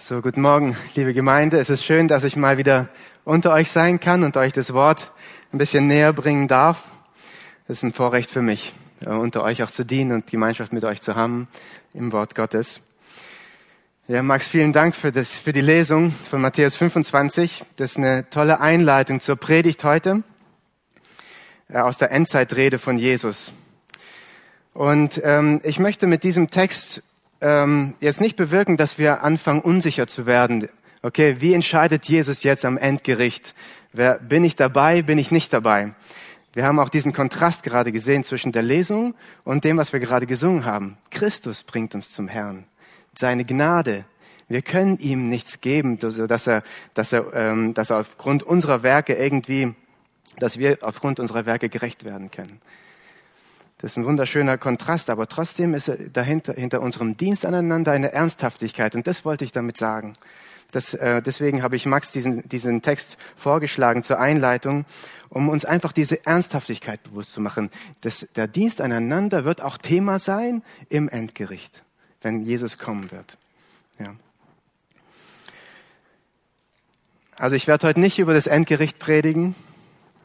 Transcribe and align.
So, 0.00 0.22
guten 0.22 0.42
Morgen, 0.42 0.76
liebe 0.94 1.12
Gemeinde. 1.12 1.58
Es 1.58 1.70
ist 1.70 1.84
schön, 1.84 2.06
dass 2.06 2.22
ich 2.22 2.36
mal 2.36 2.56
wieder 2.56 2.88
unter 3.24 3.52
euch 3.52 3.68
sein 3.68 3.98
kann 3.98 4.22
und 4.22 4.36
euch 4.36 4.52
das 4.52 4.72
Wort 4.72 5.10
ein 5.52 5.58
bisschen 5.58 5.88
näher 5.88 6.12
bringen 6.12 6.46
darf. 6.46 6.84
Es 7.66 7.78
ist 7.78 7.82
ein 7.82 7.92
Vorrecht 7.92 8.30
für 8.30 8.40
mich, 8.40 8.74
äh, 9.04 9.08
unter 9.08 9.42
euch 9.42 9.60
auch 9.64 9.72
zu 9.72 9.84
dienen 9.84 10.12
und 10.12 10.28
Gemeinschaft 10.28 10.72
mit 10.72 10.84
euch 10.84 11.00
zu 11.00 11.16
haben 11.16 11.48
im 11.94 12.12
Wort 12.12 12.36
Gottes. 12.36 12.80
Ja, 14.06 14.22
Max, 14.22 14.46
vielen 14.46 14.72
Dank 14.72 14.94
für, 14.94 15.10
das, 15.10 15.32
für 15.32 15.52
die 15.52 15.60
Lesung 15.60 16.12
von 16.12 16.40
Matthäus 16.42 16.76
25. 16.76 17.64
Das 17.74 17.90
ist 17.90 17.96
eine 17.96 18.30
tolle 18.30 18.60
Einleitung 18.60 19.20
zur 19.20 19.34
Predigt 19.34 19.82
heute 19.82 20.22
äh, 21.68 21.78
aus 21.78 21.98
der 21.98 22.12
Endzeitrede 22.12 22.78
von 22.78 22.98
Jesus. 22.98 23.52
Und 24.74 25.20
ähm, 25.24 25.60
ich 25.64 25.80
möchte 25.80 26.06
mit 26.06 26.22
diesem 26.22 26.50
Text 26.50 27.02
ähm, 27.40 27.94
jetzt 28.00 28.20
nicht 28.20 28.36
bewirken, 28.36 28.76
dass 28.76 28.98
wir 28.98 29.22
anfangen, 29.22 29.60
unsicher 29.60 30.06
zu 30.06 30.26
werden. 30.26 30.68
Okay, 31.02 31.36
wie 31.40 31.54
entscheidet 31.54 32.06
Jesus 32.06 32.42
jetzt 32.42 32.64
am 32.64 32.76
Endgericht? 32.76 33.54
Wer, 33.92 34.18
bin 34.18 34.44
ich 34.44 34.56
dabei, 34.56 35.02
bin 35.02 35.18
ich 35.18 35.30
nicht 35.30 35.52
dabei? 35.52 35.94
Wir 36.54 36.64
haben 36.64 36.80
auch 36.80 36.88
diesen 36.88 37.12
Kontrast 37.12 37.62
gerade 37.62 37.92
gesehen 37.92 38.24
zwischen 38.24 38.52
der 38.52 38.62
Lesung 38.62 39.14
und 39.44 39.64
dem, 39.64 39.76
was 39.76 39.92
wir 39.92 40.00
gerade 40.00 40.26
gesungen 40.26 40.64
haben. 40.64 40.98
Christus 41.10 41.62
bringt 41.62 41.94
uns 41.94 42.10
zum 42.10 42.26
Herrn. 42.26 42.64
Seine 43.16 43.44
Gnade. 43.44 44.04
Wir 44.48 44.62
können 44.62 44.98
ihm 44.98 45.28
nichts 45.28 45.60
geben, 45.60 45.98
dass 45.98 46.16
er, 46.16 46.62
dass 46.94 47.12
er, 47.12 47.34
ähm, 47.34 47.74
dass 47.74 47.90
er 47.90 47.98
aufgrund 47.98 48.42
unserer 48.42 48.82
Werke 48.82 49.14
irgendwie, 49.14 49.74
dass 50.38 50.58
wir 50.58 50.78
aufgrund 50.80 51.20
unserer 51.20 51.46
Werke 51.46 51.68
gerecht 51.68 52.04
werden 52.04 52.30
können. 52.30 52.60
Das 53.78 53.92
ist 53.92 53.96
ein 53.96 54.04
wunderschöner 54.04 54.58
Kontrast, 54.58 55.08
aber 55.08 55.28
trotzdem 55.28 55.72
ist 55.72 55.90
dahinter, 56.12 56.52
hinter 56.54 56.80
unserem 56.80 57.16
Dienst 57.16 57.46
aneinander 57.46 57.92
eine 57.92 58.12
Ernsthaftigkeit. 58.12 58.96
Und 58.96 59.06
das 59.06 59.24
wollte 59.24 59.44
ich 59.44 59.52
damit 59.52 59.76
sagen. 59.76 60.14
Das, 60.72 60.94
äh, 60.94 61.22
deswegen 61.22 61.62
habe 61.62 61.76
ich 61.76 61.86
Max 61.86 62.12
diesen, 62.12 62.46
diesen 62.48 62.82
Text 62.82 63.16
vorgeschlagen 63.36 64.02
zur 64.02 64.18
Einleitung, 64.18 64.84
um 65.28 65.48
uns 65.48 65.64
einfach 65.64 65.92
diese 65.92 66.26
Ernsthaftigkeit 66.26 67.02
bewusst 67.04 67.32
zu 67.32 67.40
machen. 67.40 67.70
Das, 68.00 68.26
der 68.36 68.48
Dienst 68.48 68.80
aneinander 68.80 69.44
wird 69.44 69.62
auch 69.62 69.78
Thema 69.78 70.18
sein 70.18 70.62
im 70.88 71.08
Endgericht, 71.08 71.84
wenn 72.20 72.42
Jesus 72.42 72.78
kommen 72.78 73.10
wird. 73.12 73.38
Ja. 73.98 74.14
Also 77.36 77.54
ich 77.54 77.68
werde 77.68 77.86
heute 77.86 78.00
nicht 78.00 78.18
über 78.18 78.34
das 78.34 78.48
Endgericht 78.48 78.98
predigen, 78.98 79.54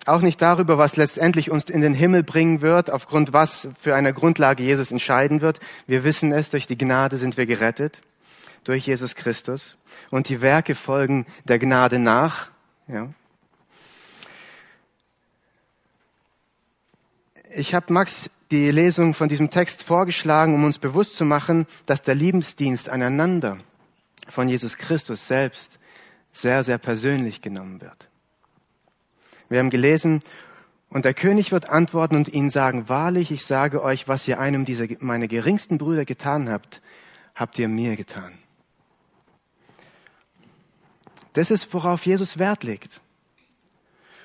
auch 0.05 0.21
nicht 0.21 0.41
darüber, 0.41 0.77
was 0.77 0.95
letztendlich 0.97 1.49
uns 1.49 1.65
in 1.65 1.81
den 1.81 1.93
Himmel 1.93 2.23
bringen 2.23 2.61
wird, 2.61 2.91
aufgrund 2.91 3.33
was 3.33 3.69
für 3.79 3.95
eine 3.95 4.13
Grundlage 4.13 4.63
Jesus 4.63 4.91
entscheiden 4.91 5.41
wird. 5.41 5.59
Wir 5.87 6.03
wissen 6.03 6.31
es, 6.31 6.49
durch 6.49 6.67
die 6.67 6.77
Gnade 6.77 7.17
sind 7.17 7.37
wir 7.37 7.45
gerettet, 7.45 8.01
durch 8.63 8.85
Jesus 8.85 9.15
Christus. 9.15 9.77
Und 10.11 10.29
die 10.29 10.41
Werke 10.41 10.75
folgen 10.75 11.25
der 11.45 11.59
Gnade 11.59 11.99
nach. 11.99 12.49
Ja. 12.87 13.09
Ich 17.55 17.73
habe 17.73 17.93
Max 17.93 18.29
die 18.51 18.71
Lesung 18.71 19.13
von 19.13 19.29
diesem 19.29 19.49
Text 19.49 19.83
vorgeschlagen, 19.83 20.53
um 20.53 20.63
uns 20.63 20.79
bewusst 20.79 21.15
zu 21.15 21.25
machen, 21.25 21.65
dass 21.85 22.01
der 22.01 22.15
Liebensdienst 22.15 22.89
aneinander 22.89 23.57
von 24.27 24.49
Jesus 24.49 24.77
Christus 24.77 25.27
selbst 25.27 25.79
sehr, 26.31 26.63
sehr 26.63 26.77
persönlich 26.77 27.41
genommen 27.41 27.81
wird. 27.81 28.09
Wir 29.53 29.59
haben 29.59 29.69
gelesen, 29.69 30.21
und 30.89 31.05
der 31.05 31.13
König 31.13 31.51
wird 31.51 31.69
antworten 31.69 32.15
und 32.15 32.33
ihnen 32.33 32.49
sagen, 32.49 32.89
wahrlich, 32.89 33.29
ich 33.29 33.45
sage 33.45 33.83
euch, 33.83 34.07
was 34.07 34.27
ihr 34.27 34.39
einem 34.39 34.65
dieser 34.65 34.87
meine 34.97 35.27
geringsten 35.27 35.77
Brüder 35.77 36.05
getan 36.05 36.49
habt, 36.49 36.81
habt 37.35 37.59
ihr 37.59 37.67
mir 37.67 37.95
getan. 37.95 38.33
Das 41.33 41.51
ist, 41.51 41.71
worauf 41.71 42.03
Jesus 42.03 42.39
Wert 42.39 42.63
legt. 42.63 42.99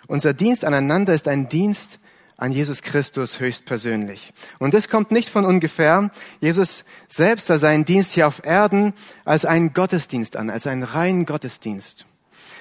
Unser 0.06 0.32
Dienst 0.32 0.64
aneinander 0.64 1.12
ist 1.12 1.28
ein 1.28 1.50
Dienst 1.50 1.98
an 2.38 2.52
Jesus 2.52 2.80
Christus 2.80 3.38
höchstpersönlich. 3.38 4.32
Und 4.58 4.72
das 4.72 4.88
kommt 4.88 5.10
nicht 5.10 5.28
von 5.28 5.44
ungefähr. 5.44 6.10
Jesus 6.40 6.86
selbst 7.06 7.48
sah 7.48 7.58
seinen 7.58 7.84
Dienst 7.84 8.14
hier 8.14 8.26
auf 8.28 8.42
Erden 8.46 8.94
als 9.26 9.44
einen 9.44 9.74
Gottesdienst 9.74 10.38
an, 10.38 10.48
als 10.48 10.66
einen 10.66 10.84
reinen 10.84 11.26
Gottesdienst. 11.26 12.06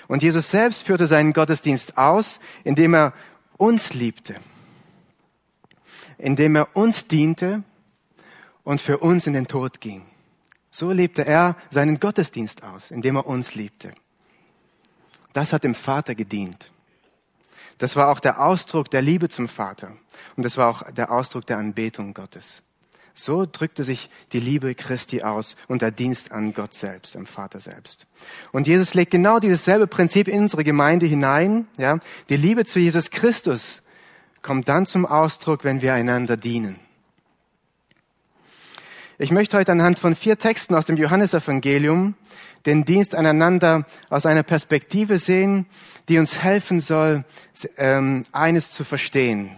Und 0.08 0.24
Jesus 0.24 0.50
selbst 0.52 0.84
führte 0.84 1.08
seinen 1.08 1.34
Gottesdienst 1.34 1.98
aus, 1.98 2.40
indem 2.64 2.94
er 2.94 3.14
uns 3.58 3.94
liebte, 3.94 4.36
indem 6.18 6.56
er 6.56 6.76
uns 6.76 7.08
diente 7.08 7.64
und 8.64 8.82
für 8.82 9.00
uns 9.00 9.28
in 9.28 9.34
den 9.34 9.48
Tod 9.48 9.82
ging. 9.82 10.06
So 10.72 10.92
lebte 10.92 11.26
er 11.26 11.56
seinen 11.72 12.00
Gottesdienst 12.00 12.64
aus, 12.64 12.92
indem 12.92 13.18
er 13.18 13.28
uns 13.28 13.56
liebte. 13.56 13.92
Das 15.34 15.54
hat 15.54 15.64
dem 15.64 15.76
Vater 15.76 16.16
gedient. 16.16 16.72
Das 17.78 17.96
war 17.96 18.10
auch 18.10 18.20
der 18.20 18.42
Ausdruck 18.42 18.90
der 18.90 19.02
Liebe 19.02 19.30
zum 19.30 19.48
Vater. 19.48 19.94
Und 20.36 20.44
das 20.44 20.58
war 20.58 20.70
auch 20.70 20.92
der 20.92 21.12
Ausdruck 21.12 21.46
der 21.46 21.58
Anbetung 21.58 22.14
Gottes. 22.14 22.64
So 23.20 23.48
drückte 23.52 23.84
sich 23.84 24.12
die 24.32 24.40
Liebe 24.40 24.76
Christi 24.76 25.24
aus 25.24 25.56
und 25.68 25.82
der 25.82 25.90
Dienst 25.90 26.32
an 26.32 26.54
Gott 26.54 26.76
selbst, 26.76 27.18
am 27.18 27.26
Vater 27.26 27.60
selbst. 27.60 28.06
Und 28.52 28.68
Jesus 28.68 28.94
legt 28.94 29.10
genau 29.10 29.40
dieses 29.40 29.66
selbe 29.66 29.88
Prinzip 29.88 30.28
in 30.28 30.42
unsere 30.42 30.64
Gemeinde 30.64 31.08
hinein. 31.08 31.66
Ja, 31.80 31.98
die 32.30 32.38
Liebe 32.38 32.64
zu 32.64 32.78
Jesus 32.80 33.10
Christus 33.10 33.82
kommt 34.44 34.70
dann 34.70 34.86
zum 34.86 35.08
Ausdruck, 35.08 35.64
wenn 35.64 35.82
wir 35.82 35.96
einander 35.96 36.38
dienen. 36.38 36.80
Ich 39.18 39.32
möchte 39.32 39.58
heute 39.58 39.72
anhand 39.72 39.98
von 39.98 40.16
vier 40.16 40.38
Texten 40.38 40.76
aus 40.76 40.86
dem 40.86 40.98
Johannesevangelium 40.98 42.14
den 42.68 42.86
Dienst 42.86 43.16
aneinander 43.16 43.88
aus 44.12 44.28
einer 44.28 44.44
Perspektive 44.44 45.18
sehen, 45.18 45.66
die 46.08 46.20
uns 46.20 46.44
helfen 46.44 46.82
soll, 46.82 47.26
ähm, 47.78 48.28
eines 48.32 48.72
zu 48.72 48.84
verstehen. 48.84 49.58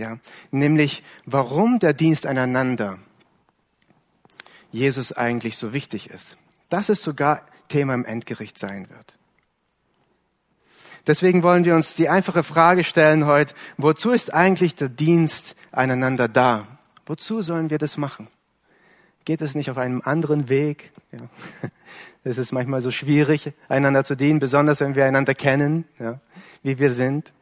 Ja, 0.00 0.16
nämlich 0.50 1.02
warum 1.26 1.78
der 1.78 1.92
Dienst 1.92 2.26
aneinander 2.26 2.98
Jesus 4.72 5.12
eigentlich 5.12 5.58
so 5.58 5.74
wichtig 5.74 6.08
ist. 6.08 6.38
Das 6.70 6.88
ist 6.88 7.02
sogar 7.02 7.42
Thema 7.68 7.92
im 7.92 8.06
Endgericht 8.06 8.58
sein 8.58 8.88
wird. 8.88 9.18
Deswegen 11.06 11.42
wollen 11.42 11.66
wir 11.66 11.74
uns 11.74 11.96
die 11.96 12.08
einfache 12.08 12.42
Frage 12.42 12.82
stellen 12.82 13.26
heute, 13.26 13.54
wozu 13.76 14.12
ist 14.12 14.32
eigentlich 14.32 14.74
der 14.74 14.88
Dienst 14.88 15.54
aneinander 15.70 16.28
da? 16.28 16.66
Wozu 17.04 17.42
sollen 17.42 17.68
wir 17.68 17.76
das 17.76 17.98
machen? 17.98 18.28
Geht 19.26 19.42
es 19.42 19.54
nicht 19.54 19.70
auf 19.70 19.76
einem 19.76 20.00
anderen 20.02 20.48
Weg? 20.48 20.92
Ja. 21.12 21.20
Es 22.22 22.36
ist 22.36 22.52
manchmal 22.52 22.82
so 22.82 22.90
schwierig, 22.90 23.54
einander 23.70 24.04
zu 24.04 24.14
dienen, 24.14 24.40
besonders 24.40 24.80
wenn 24.80 24.94
wir 24.94 25.06
einander 25.06 25.34
kennen, 25.34 25.86
ja, 25.98 26.20
wie 26.62 26.78
wir 26.78 26.92
sind. 26.92 27.32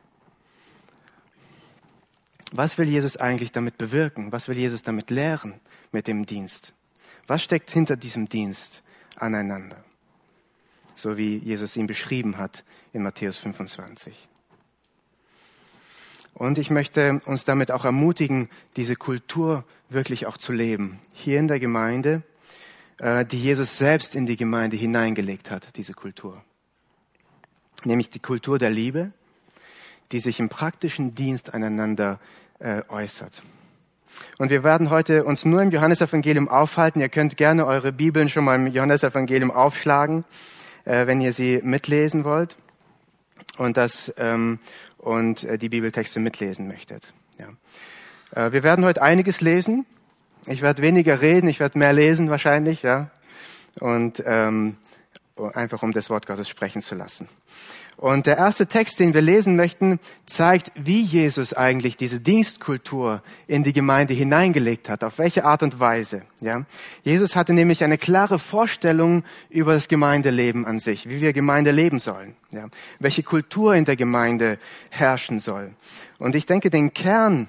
Was 2.53 2.79
will 2.79 2.89
Jesus 2.89 3.17
eigentlich 3.17 3.53
damit 3.53 3.77
bewirken? 3.79 4.33
Was 4.33 4.49
will 4.49 4.57
Jesus 4.57 4.83
damit 4.83 5.11
lehren 5.11 5.61
mit 5.93 6.07
dem 6.07 6.25
Dienst? 6.25 6.73
Was 7.27 7.43
steckt 7.43 7.71
hinter 7.71 7.97
diesem 7.97 8.29
Dienst 8.29 8.83
aneinander? 9.17 9.85
So 10.97 11.17
wie 11.17 11.37
Jesus 11.37 11.77
ihn 11.77 11.87
beschrieben 11.87 12.39
hat 12.39 12.65
in 12.93 13.03
Matthäus 13.03 13.37
25. 13.37 14.29
Und 16.35 16.57
ich 16.57 16.71
möchte 16.71 17.21
uns 17.27 17.45
damit 17.45 17.71
auch 17.71 17.85
ermutigen, 17.85 18.49
diese 18.77 18.97
Kultur 18.97 19.65
wirklich 19.89 20.27
auch 20.27 20.37
zu 20.37 20.53
leben. 20.53 21.01
Hier 21.13 21.39
in 21.39 21.49
der 21.49 21.59
Gemeinde, 21.59 22.23
äh, 22.99 23.25
die 23.25 23.41
Jesus 23.41 23.77
selbst 23.77 24.15
in 24.15 24.27
die 24.27 24.37
Gemeinde 24.37 24.77
hineingelegt 24.77 25.51
hat, 25.51 25.77
diese 25.77 25.95
Kultur. 25.95 26.43
Nämlich 27.85 28.11
die 28.11 28.21
Kultur 28.21 28.59
der 28.59 28.71
Liebe, 28.71 29.13
die 30.13 30.21
sich 30.21 30.41
im 30.41 30.49
praktischen 30.49 31.15
Dienst 31.15 31.55
einander 31.55 32.19
äh, 32.59 32.83
äußert. 32.89 33.43
Und 34.39 34.51
wir 34.51 34.65
werden 34.65 34.91
heute 34.91 35.25
uns 35.25 35.45
nur 35.45 35.63
im 35.63 35.71
Johannesevangelium 35.71 36.49
aufhalten. 36.49 37.01
Ihr 37.01 37.09
könnt 37.09 37.37
gerne 37.37 37.67
eure 37.67 37.93
Bibeln 37.93 38.29
schon 38.29 38.45
mal 38.45 38.57
im 38.57 38.67
Johannesevangelium 38.67 39.51
aufschlagen, 39.51 40.25
äh, 40.85 41.07
wenn 41.07 41.21
ihr 41.21 41.33
sie 41.33 41.61
mitlesen 41.63 42.25
wollt 42.25 42.57
und 43.59 43.77
das 43.77 44.13
ähm, 44.17 44.59
und 44.99 45.45
äh, 45.45 45.59
die 45.59 45.69
Bibeltexte 45.69 46.21
mitlesen 46.21 46.69
möchtet. 46.69 47.15
Ja. 47.39 48.47
Äh, 48.47 48.53
wir 48.53 48.63
werden 48.63 48.85
heute 48.85 49.03
einiges 49.03 49.41
lesen. 49.41 49.87
Ich 50.47 50.63
werde 50.63 50.83
weniger 50.83 51.21
reden, 51.21 51.49
ich 51.49 51.61
werde 51.61 51.79
mehr 51.79 51.93
lesen 51.93 52.31
wahrscheinlich, 52.31 52.83
ja. 52.83 53.11
Und 53.81 54.23
ähm, 54.25 54.77
einfach 55.55 55.83
um 55.83 55.93
das 55.93 56.11
Wort 56.11 56.27
Gottes 56.27 56.49
sprechen 56.49 56.83
zu 56.83 56.95
lassen. 56.95 57.29
Und 57.99 58.27
der 58.27 58.37
erste 58.37 58.69
Text, 58.69 59.01
den 59.01 59.13
wir 59.13 59.23
lesen 59.23 59.57
möchten, 59.57 59.99
zeigt, 60.25 60.71
wie 60.77 61.03
Jesus 61.03 61.53
eigentlich 61.53 61.97
diese 61.97 62.21
Dienstkultur 62.21 63.25
in 63.49 63.65
die 63.65 63.73
Gemeinde 63.73 64.15
hineingelegt 64.15 64.89
hat, 64.89 65.03
auf 65.03 65.19
welche 65.19 65.45
Art 65.45 65.65
und 65.65 65.81
Weise. 65.81 66.23
Ja? 66.41 66.63
Jesus 67.03 67.35
hatte 67.35 67.53
nämlich 67.53 67.83
eine 67.83 67.99
klare 67.99 68.39
Vorstellung 68.39 69.25
über 69.51 69.73
das 69.73 69.89
Gemeindeleben 69.89 70.65
an 70.65 70.79
sich, 70.79 71.09
wie 71.09 71.21
wir 71.21 71.33
Gemeinde 71.33 71.73
leben 71.73 71.99
sollen, 71.99 72.37
ja? 72.53 72.69
welche 73.01 73.25
Kultur 73.25 73.75
in 73.75 73.85
der 73.85 73.97
Gemeinde 73.97 74.59
herrschen 74.91 75.41
soll. 75.41 75.75
Und 76.21 76.37
ich 76.37 76.47
denke, 76.47 76.71
den 76.71 76.95
Kern, 76.95 77.49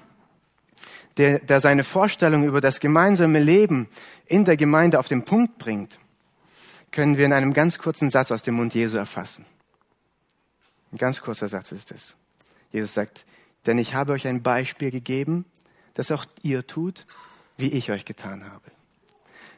der, 1.16 1.38
der 1.38 1.60
seine 1.60 1.84
Vorstellung 1.84 2.42
über 2.42 2.60
das 2.60 2.80
gemeinsame 2.80 3.38
Leben 3.38 3.86
in 4.26 4.44
der 4.44 4.56
Gemeinde 4.56 4.98
auf 4.98 5.06
den 5.06 5.24
Punkt 5.24 5.58
bringt, 5.58 6.00
können 6.90 7.18
wir 7.18 7.24
in 7.24 7.32
einem 7.32 7.52
ganz 7.52 7.78
kurzen 7.78 8.10
Satz 8.10 8.32
aus 8.32 8.42
dem 8.42 8.56
Mund 8.56 8.74
Jesu 8.74 8.96
erfassen. 8.96 9.44
Ein 10.92 10.98
ganz 10.98 11.20
kurzer 11.20 11.48
Satz 11.48 11.72
ist 11.72 11.92
es. 11.92 12.16
Jesus 12.72 12.94
sagt, 12.94 13.24
denn 13.66 13.78
ich 13.78 13.94
habe 13.94 14.12
euch 14.12 14.26
ein 14.26 14.42
Beispiel 14.42 14.90
gegeben, 14.90 15.44
das 15.94 16.10
auch 16.10 16.24
ihr 16.42 16.66
tut, 16.66 17.06
wie 17.56 17.68
ich 17.68 17.90
euch 17.90 18.04
getan 18.04 18.44
habe. 18.44 18.70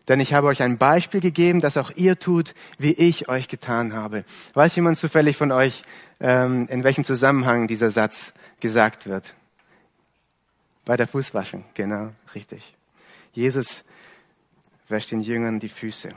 Denn 0.08 0.19
ich 0.19 0.34
habe 0.34 0.49
euch 0.49 0.62
ein 0.62 0.79
Beispiel 0.79 1.20
gegeben, 1.20 1.61
das 1.61 1.76
auch 1.76 1.93
ihr 1.93 2.19
tut, 2.19 2.55
wie 2.79 2.93
ich 2.93 3.29
euch 3.29 3.49
getan 3.49 3.93
habe. 3.93 4.25
Weiß 4.52 4.75
jemand 4.75 4.99
zufällig 4.99 5.37
von 5.37 5.52
euch, 5.52 5.82
ähm, 6.20 6.67
in 6.69 6.82
welchem 6.82 7.05
Zusammenhang 7.05 7.69
dieser 7.69 7.90
Satz 7.90 8.32
gesagt 8.58 9.06
wird? 9.06 9.35
Bei 10.85 10.96
der 10.96 11.06
Fußwaschung, 11.06 11.64
genau, 11.75 12.11
richtig. 12.35 12.75
Jesus 13.32 13.85
wäscht 14.88 15.12
den 15.12 15.20
Jüngern 15.20 15.61
die 15.61 15.69
Füße. 15.69 16.08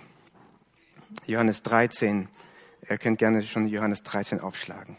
Johannes 1.27 1.61
13, 1.61 2.27
ihr 2.89 2.97
könnt 2.97 3.19
gerne 3.19 3.43
schon 3.43 3.67
Johannes 3.67 4.01
13 4.01 4.39
aufschlagen. 4.39 4.97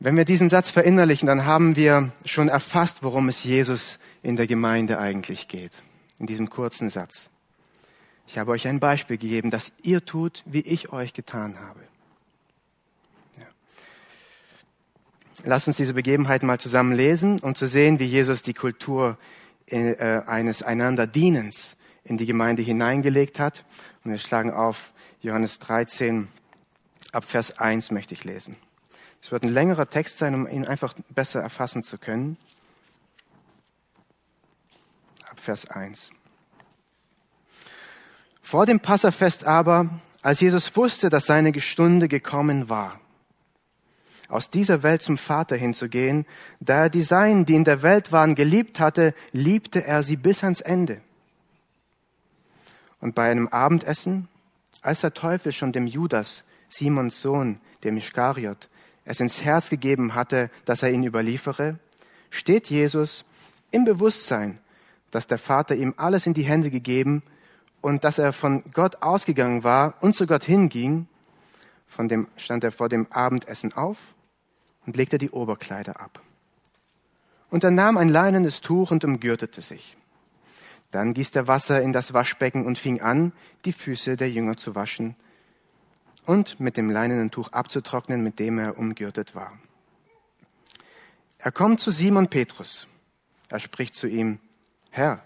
Wenn 0.00 0.16
wir 0.16 0.24
diesen 0.24 0.48
Satz 0.48 0.70
verinnerlichen, 0.70 1.26
dann 1.26 1.44
haben 1.44 1.74
wir 1.74 2.12
schon 2.24 2.48
erfasst, 2.48 3.02
worum 3.02 3.28
es 3.28 3.42
Jesus 3.42 3.98
in 4.22 4.36
der 4.36 4.46
Gemeinde 4.46 4.98
eigentlich 5.00 5.48
geht. 5.48 5.72
In 6.20 6.26
diesem 6.26 6.50
kurzen 6.50 6.88
Satz. 6.88 7.30
Ich 8.28 8.38
habe 8.38 8.52
euch 8.52 8.68
ein 8.68 8.78
Beispiel 8.78 9.18
gegeben, 9.18 9.50
dass 9.50 9.72
ihr 9.82 10.04
tut, 10.04 10.44
wie 10.46 10.60
ich 10.60 10.92
euch 10.92 11.14
getan 11.14 11.58
habe. 11.58 11.80
Ja. 13.38 13.46
Lasst 15.44 15.66
uns 15.66 15.78
diese 15.78 15.94
Begebenheit 15.94 16.44
mal 16.44 16.60
zusammen 16.60 16.92
lesen, 16.92 17.40
um 17.40 17.56
zu 17.56 17.66
sehen, 17.66 17.98
wie 17.98 18.04
Jesus 18.04 18.42
die 18.42 18.52
Kultur 18.52 19.18
äh, 19.66 20.20
eines 20.26 20.62
einander 20.62 21.08
Dienens 21.08 21.76
in 22.04 22.18
die 22.18 22.26
Gemeinde 22.26 22.62
hineingelegt 22.62 23.40
hat. 23.40 23.64
Und 24.04 24.12
wir 24.12 24.18
schlagen 24.18 24.52
auf 24.52 24.92
Johannes 25.22 25.58
13, 25.58 26.28
ab 27.10 27.24
Vers 27.24 27.58
1 27.58 27.90
möchte 27.90 28.14
ich 28.14 28.22
lesen. 28.22 28.56
Es 29.22 29.32
wird 29.32 29.42
ein 29.42 29.52
längerer 29.52 29.88
Text 29.88 30.18
sein, 30.18 30.34
um 30.34 30.46
ihn 30.48 30.64
einfach 30.64 30.94
besser 31.10 31.40
erfassen 31.40 31.82
zu 31.82 31.98
können. 31.98 32.36
Ab 35.28 35.40
Vers 35.40 35.68
1. 35.68 36.10
Vor 38.42 38.64
dem 38.64 38.80
Passafest 38.80 39.44
aber, 39.44 39.90
als 40.22 40.40
Jesus 40.40 40.74
wusste, 40.76 41.10
dass 41.10 41.26
seine 41.26 41.58
Stunde 41.60 42.08
gekommen 42.08 42.68
war, 42.68 43.00
aus 44.28 44.50
dieser 44.50 44.82
Welt 44.82 45.02
zum 45.02 45.18
Vater 45.18 45.56
hinzugehen, 45.56 46.26
da 46.60 46.84
er 46.84 46.90
die 46.90 47.02
Seinen, 47.02 47.46
die 47.46 47.54
in 47.54 47.64
der 47.64 47.82
Welt 47.82 48.12
waren, 48.12 48.34
geliebt 48.34 48.78
hatte, 48.78 49.14
liebte 49.32 49.84
er 49.84 50.02
sie 50.02 50.16
bis 50.16 50.44
ans 50.44 50.60
Ende. 50.60 51.00
Und 53.00 53.14
bei 53.14 53.30
einem 53.30 53.48
Abendessen, 53.48 54.28
als 54.82 55.00
der 55.00 55.14
Teufel 55.14 55.52
schon 55.52 55.72
dem 55.72 55.86
Judas, 55.86 56.44
Simons 56.68 57.22
Sohn, 57.22 57.60
dem 57.84 57.96
Ischkariot, 57.96 58.68
es 59.08 59.20
ins 59.20 59.42
Herz 59.42 59.70
gegeben 59.70 60.14
hatte, 60.14 60.50
dass 60.66 60.82
er 60.82 60.90
ihn 60.90 61.02
überliefere, 61.02 61.78
steht 62.28 62.68
Jesus 62.68 63.24
im 63.70 63.86
Bewusstsein, 63.86 64.58
dass 65.10 65.26
der 65.26 65.38
Vater 65.38 65.74
ihm 65.74 65.94
alles 65.96 66.26
in 66.26 66.34
die 66.34 66.42
Hände 66.42 66.70
gegeben 66.70 67.22
und 67.80 68.04
dass 68.04 68.18
er 68.18 68.34
von 68.34 68.62
Gott 68.74 69.02
ausgegangen 69.02 69.64
war 69.64 69.94
und 70.02 70.14
zu 70.14 70.26
Gott 70.26 70.44
hinging, 70.44 71.06
von 71.86 72.08
dem 72.08 72.28
stand 72.36 72.64
er 72.64 72.70
vor 72.70 72.90
dem 72.90 73.10
Abendessen 73.10 73.72
auf 73.72 74.14
und 74.84 74.98
legte 74.98 75.16
die 75.16 75.30
Oberkleider 75.30 75.98
ab. 76.00 76.20
Und 77.48 77.64
er 77.64 77.70
nahm 77.70 77.96
ein 77.96 78.10
leinenes 78.10 78.60
Tuch 78.60 78.90
und 78.90 79.06
umgürtete 79.06 79.62
sich. 79.62 79.96
Dann 80.90 81.14
gießt 81.14 81.34
er 81.34 81.48
Wasser 81.48 81.80
in 81.80 81.94
das 81.94 82.12
Waschbecken 82.12 82.66
und 82.66 82.78
fing 82.78 83.00
an, 83.00 83.32
die 83.64 83.72
Füße 83.72 84.18
der 84.18 84.30
Jünger 84.30 84.58
zu 84.58 84.74
waschen 84.74 85.16
und 86.28 86.60
mit 86.60 86.76
dem 86.76 86.90
leinenen 86.90 87.30
Tuch 87.30 87.52
abzutrocknen, 87.52 88.22
mit 88.22 88.38
dem 88.38 88.58
er 88.58 88.76
umgürtet 88.76 89.34
war. 89.34 89.58
Er 91.38 91.50
kommt 91.50 91.80
zu 91.80 91.90
Simon 91.90 92.28
Petrus. 92.28 92.86
Er 93.48 93.60
spricht 93.60 93.94
zu 93.94 94.06
ihm, 94.06 94.38
Herr, 94.90 95.22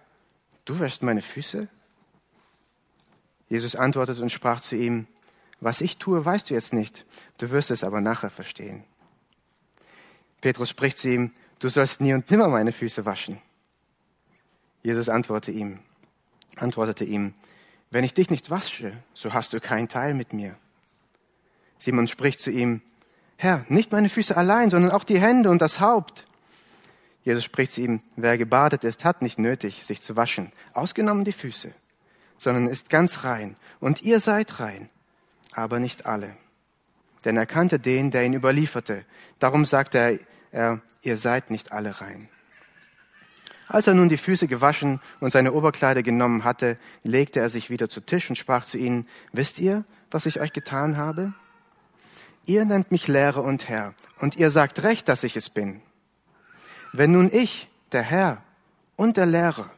du 0.65 0.79
wäschst 0.79 1.03
meine 1.03 1.23
Füße? 1.23 1.67
Jesus 3.49 3.75
antwortet 3.75 4.21
und 4.21 4.31
sprach 4.31 4.61
zu 4.61 4.77
ihm, 4.77 5.09
was 5.61 5.81
ich 5.81 5.97
tue, 5.97 6.25
weißt 6.25 6.51
du 6.51 6.55
jetzt 6.55 6.73
nicht, 6.73 7.05
du 7.39 7.51
wirst 7.51 7.73
es 7.73 7.83
aber 7.83 8.01
nachher 8.01 8.31
verstehen. 8.31 8.85
Petrus 10.41 10.71
spricht 10.71 10.99
zu 10.99 11.09
ihm, 11.11 11.33
du 11.59 11.69
sollst 11.69 12.01
nie 12.01 12.15
und 12.15 12.31
nimmer 12.31 12.49
meine 12.49 12.73
Füße 12.73 13.05
waschen. 13.05 13.43
Jesus 14.85 15.09
antwortete 15.09 15.51
ihm, 15.51 15.81
antwortete 16.57 17.05
ihm, 17.05 17.35
wenn 17.91 18.05
ich 18.05 18.15
dich 18.15 18.31
nicht 18.31 18.51
wasche, 18.51 18.93
so 19.15 19.33
hast 19.33 19.53
du 19.53 19.61
keinen 19.61 19.89
Teil 19.89 20.15
mit 20.15 20.33
mir. 20.33 20.57
Simon 21.83 22.07
spricht 22.07 22.39
zu 22.39 22.53
ihm, 22.53 22.81
Herr, 23.37 23.67
nicht 23.69 23.91
meine 23.91 24.09
Füße 24.09 24.37
allein, 24.37 24.71
sondern 24.71 24.93
auch 24.93 25.03
die 25.03 25.19
Hände 25.19 25.51
und 25.51 25.61
das 25.61 25.81
Haupt. 25.81 26.27
Jesus 27.25 27.43
spricht 27.43 27.73
zu 27.73 27.81
ihm, 27.81 28.01
wer 28.15 28.39
gebadet 28.39 28.85
ist, 28.85 29.05
hat 29.05 29.21
nicht 29.21 29.37
nötig, 29.37 29.85
sich 29.85 30.01
zu 30.01 30.15
waschen, 30.15 30.53
ausgenommen 30.75 31.25
die 31.25 31.33
Füße, 31.33 31.73
sondern 32.39 32.69
ist 32.69 32.89
ganz 32.89 33.25
rein. 33.25 33.57
Und 33.81 34.03
ihr 34.03 34.21
seid 34.21 34.61
rein, 34.61 34.91
aber 35.55 35.81
nicht 35.81 36.07
alle. 36.07 36.37
Denn 37.25 37.37
er 37.37 37.47
kannte 37.47 37.81
den, 37.81 38.13
der 38.13 38.25
ihn 38.25 38.35
überlieferte. 38.35 39.05
Darum 39.41 39.65
sagte 39.65 40.21
er, 40.53 40.81
ihr 41.03 41.17
seid 41.17 41.51
nicht 41.51 41.73
alle 41.73 42.01
rein. 42.01 42.29
Als 43.67 43.89
er 43.89 43.95
nun 43.95 44.09
die 44.09 44.19
Füße 44.19 44.47
gewaschen 44.47 45.01
und 45.19 45.33
seine 45.33 45.53
Oberkleider 45.53 46.05
genommen 46.05 46.45
hatte, 46.45 46.79
legte 47.03 47.41
er 47.41 47.49
sich 47.49 47.71
wieder 47.71 47.89
zu 47.89 48.01
Tisch 48.03 48.31
und 48.31 48.37
sprach 48.37 48.67
zu 48.67 48.79
ihnen, 48.79 49.09
wisst 49.33 49.59
ihr, 49.59 49.85
was 50.13 50.27
ich 50.27 50.39
euch 50.39 50.53
getan 50.53 50.97
habe? 50.97 51.33
Ihr 52.45 52.65
nennt 52.65 52.91
mich 52.91 53.07
Lehrer 53.07 53.45
und 53.45 53.69
Herr, 53.69 53.95
und 54.19 54.37
ihr 54.37 54.51
sagt 54.51 54.83
recht, 54.83 55.09
dass 55.09 55.23
ich 55.23 55.37
es 55.37 55.49
bin. 55.49 55.81
Wenn 56.93 57.13
nun 57.13 57.31
ich, 57.33 57.69
der 57.93 58.03
Herr 58.03 58.43
und 58.97 59.17
der 59.17 59.27
Lehrer, 59.27 59.71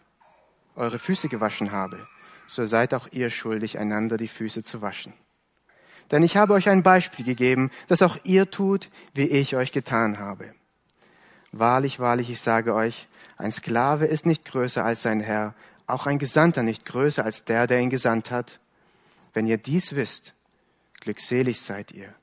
eure 0.74 0.98
Füße 0.98 1.28
gewaschen 1.28 1.72
habe, 1.72 2.06
so 2.46 2.64
seid 2.64 2.94
auch 2.94 3.06
ihr 3.10 3.28
schuldig, 3.28 3.78
einander 3.78 4.16
die 4.16 4.28
Füße 4.28 4.64
zu 4.64 4.80
waschen. 4.80 5.12
Denn 6.10 6.22
ich 6.22 6.38
habe 6.38 6.54
euch 6.54 6.68
ein 6.70 6.82
Beispiel 6.82 7.24
gegeben, 7.24 7.70
dass 7.86 8.02
auch 8.02 8.16
ihr 8.24 8.50
tut, 8.50 8.90
wie 9.12 9.26
ich 9.26 9.56
euch 9.56 9.70
getan 9.70 10.18
habe. 10.18 10.54
Wahrlich, 11.52 12.00
wahrlich, 12.00 12.30
ich 12.30 12.40
sage 12.40 12.74
euch, 12.74 13.08
ein 13.36 13.52
Sklave 13.52 14.06
ist 14.06 14.24
nicht 14.24 14.44
größer 14.46 14.84
als 14.84 15.02
sein 15.02 15.20
Herr, 15.20 15.54
auch 15.86 16.06
ein 16.06 16.18
Gesandter 16.18 16.62
nicht 16.62 16.86
größer 16.86 17.24
als 17.24 17.44
der, 17.44 17.66
der 17.66 17.80
ihn 17.80 17.90
gesandt 17.90 18.30
hat. 18.30 18.58
Wenn 19.34 19.46
ihr 19.46 19.58
dies 19.58 19.94
wisst, 19.94 20.34
glückselig 21.00 21.60
seid 21.60 21.92
ihr 21.92 22.14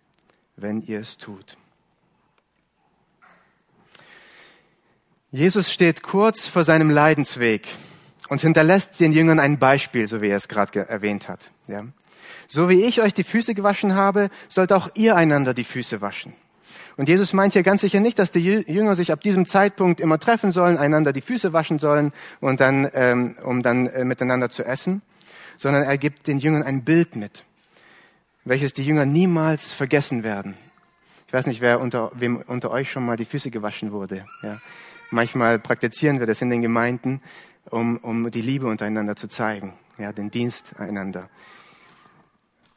wenn 0.55 0.81
ihr 0.81 0.99
es 0.99 1.17
tut. 1.17 1.57
Jesus 5.31 5.71
steht 5.71 6.03
kurz 6.03 6.47
vor 6.47 6.63
seinem 6.63 6.89
Leidensweg 6.89 7.67
und 8.27 8.41
hinterlässt 8.41 8.99
den 8.99 9.13
Jüngern 9.13 9.39
ein 9.39 9.59
Beispiel, 9.59 10.07
so 10.07 10.21
wie 10.21 10.27
er 10.27 10.37
es 10.37 10.49
gerade 10.49 10.87
erwähnt 10.89 11.29
hat. 11.29 11.51
Ja. 11.67 11.85
So 12.47 12.67
wie 12.67 12.81
ich 12.81 13.01
euch 13.01 13.13
die 13.13 13.23
Füße 13.23 13.53
gewaschen 13.53 13.95
habe, 13.95 14.29
sollt 14.49 14.73
auch 14.73 14.89
ihr 14.93 15.15
einander 15.15 15.53
die 15.53 15.63
Füße 15.63 16.01
waschen. 16.01 16.33
Und 16.97 17.07
Jesus 17.07 17.31
meint 17.31 17.53
hier 17.53 17.63
ganz 17.63 17.81
sicher 17.81 18.01
nicht, 18.01 18.19
dass 18.19 18.31
die 18.31 18.41
Jünger 18.41 18.95
sich 18.95 19.11
ab 19.13 19.21
diesem 19.21 19.47
Zeitpunkt 19.47 20.01
immer 20.01 20.19
treffen 20.19 20.51
sollen, 20.51 20.77
einander 20.77 21.13
die 21.13 21.21
Füße 21.21 21.53
waschen 21.53 21.79
sollen 21.79 22.11
und 22.41 22.59
dann, 22.59 22.89
ähm, 22.93 23.37
um 23.43 23.63
dann 23.63 23.87
äh, 23.87 24.03
miteinander 24.03 24.49
zu 24.49 24.65
essen, 24.65 25.01
sondern 25.57 25.83
er 25.83 25.97
gibt 25.97 26.27
den 26.27 26.39
Jüngern 26.39 26.63
ein 26.63 26.83
Bild 26.83 27.15
mit 27.15 27.45
welches 28.43 28.73
die 28.73 28.83
Jünger 28.83 29.05
niemals 29.05 29.71
vergessen 29.71 30.23
werden. 30.23 30.55
Ich 31.27 31.33
weiß 31.33 31.47
nicht, 31.47 31.61
wer 31.61 31.79
unter, 31.79 32.11
wem 32.13 32.43
unter 32.47 32.71
euch 32.71 32.91
schon 32.91 33.05
mal 33.05 33.15
die 33.15 33.25
Füße 33.25 33.51
gewaschen 33.51 33.91
wurde. 33.91 34.25
Ja. 34.41 34.59
Manchmal 35.11 35.59
praktizieren 35.59 36.19
wir 36.19 36.27
das 36.27 36.41
in 36.41 36.49
den 36.49 36.61
Gemeinden, 36.61 37.21
um, 37.69 37.97
um 37.97 38.31
die 38.31 38.41
Liebe 38.41 38.67
untereinander 38.67 39.15
zu 39.15 39.27
zeigen, 39.27 39.73
ja, 39.97 40.11
den 40.11 40.31
Dienst 40.31 40.79
einander. 40.79 41.29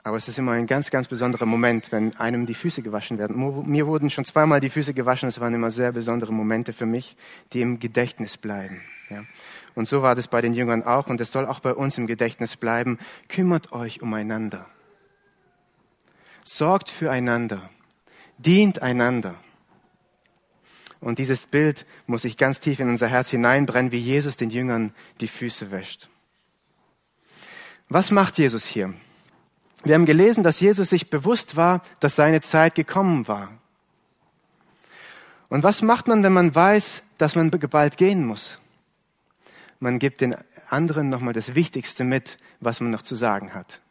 Aber 0.02 0.18
es 0.18 0.28
ist 0.28 0.38
immer 0.38 0.52
ein 0.52 0.66
ganz, 0.66 0.90
ganz 0.90 1.08
besonderer 1.08 1.46
Moment, 1.46 1.90
wenn 1.90 2.14
einem 2.16 2.44
die 2.44 2.54
Füße 2.54 2.82
gewaschen 2.82 3.18
werden. 3.18 3.64
Mir 3.66 3.86
wurden 3.86 4.10
schon 4.10 4.26
zweimal 4.26 4.60
die 4.60 4.68
Füße 4.68 4.92
gewaschen. 4.92 5.30
Es 5.30 5.40
waren 5.40 5.54
immer 5.54 5.70
sehr 5.70 5.92
besondere 5.92 6.30
Momente 6.30 6.74
für 6.74 6.84
mich, 6.84 7.16
die 7.54 7.62
im 7.62 7.80
Gedächtnis 7.80 8.36
bleiben. 8.36 8.82
Ja. 9.08 9.24
Und 9.74 9.88
so 9.88 10.02
war 10.02 10.14
das 10.14 10.28
bei 10.28 10.42
den 10.42 10.52
Jüngern 10.52 10.82
auch 10.82 11.06
und 11.06 11.20
es 11.22 11.32
soll 11.32 11.46
auch 11.46 11.60
bei 11.60 11.72
uns 11.72 11.96
im 11.96 12.06
Gedächtnis 12.06 12.56
bleiben. 12.56 12.98
Kümmert 13.28 13.72
euch 13.72 14.02
umeinander 14.02 14.66
sorgt 16.44 16.90
füreinander, 16.90 17.70
dient 18.38 18.82
einander. 18.82 19.34
Und 21.00 21.18
dieses 21.18 21.46
Bild 21.46 21.84
muss 22.06 22.22
sich 22.22 22.36
ganz 22.36 22.60
tief 22.60 22.80
in 22.80 22.88
unser 22.88 23.08
Herz 23.08 23.30
hineinbrennen, 23.30 23.92
wie 23.92 23.98
Jesus 23.98 24.36
den 24.36 24.50
Jüngern 24.50 24.94
die 25.20 25.28
Füße 25.28 25.70
wäscht. 25.70 26.08
Was 27.88 28.10
macht 28.10 28.38
Jesus 28.38 28.64
hier? 28.64 28.94
Wir 29.82 29.94
haben 29.94 30.06
gelesen, 30.06 30.42
dass 30.42 30.60
Jesus 30.60 30.88
sich 30.88 31.10
bewusst 31.10 31.56
war, 31.56 31.82
dass 32.00 32.16
seine 32.16 32.40
Zeit 32.40 32.74
gekommen 32.74 33.28
war. 33.28 33.50
Und 35.50 35.62
was 35.62 35.82
macht 35.82 36.08
man, 36.08 36.22
wenn 36.22 36.32
man 36.32 36.54
weiß, 36.54 37.02
dass 37.18 37.36
man 37.36 37.50
bald 37.50 37.98
gehen 37.98 38.26
muss? 38.26 38.58
Man 39.80 39.98
gibt 39.98 40.22
den 40.22 40.34
anderen 40.70 41.10
nochmal 41.10 41.34
das 41.34 41.54
Wichtigste 41.54 42.04
mit, 42.04 42.38
was 42.60 42.80
man 42.80 42.90
noch 42.90 43.02
zu 43.02 43.14
sagen 43.14 43.52
hat. 43.52 43.82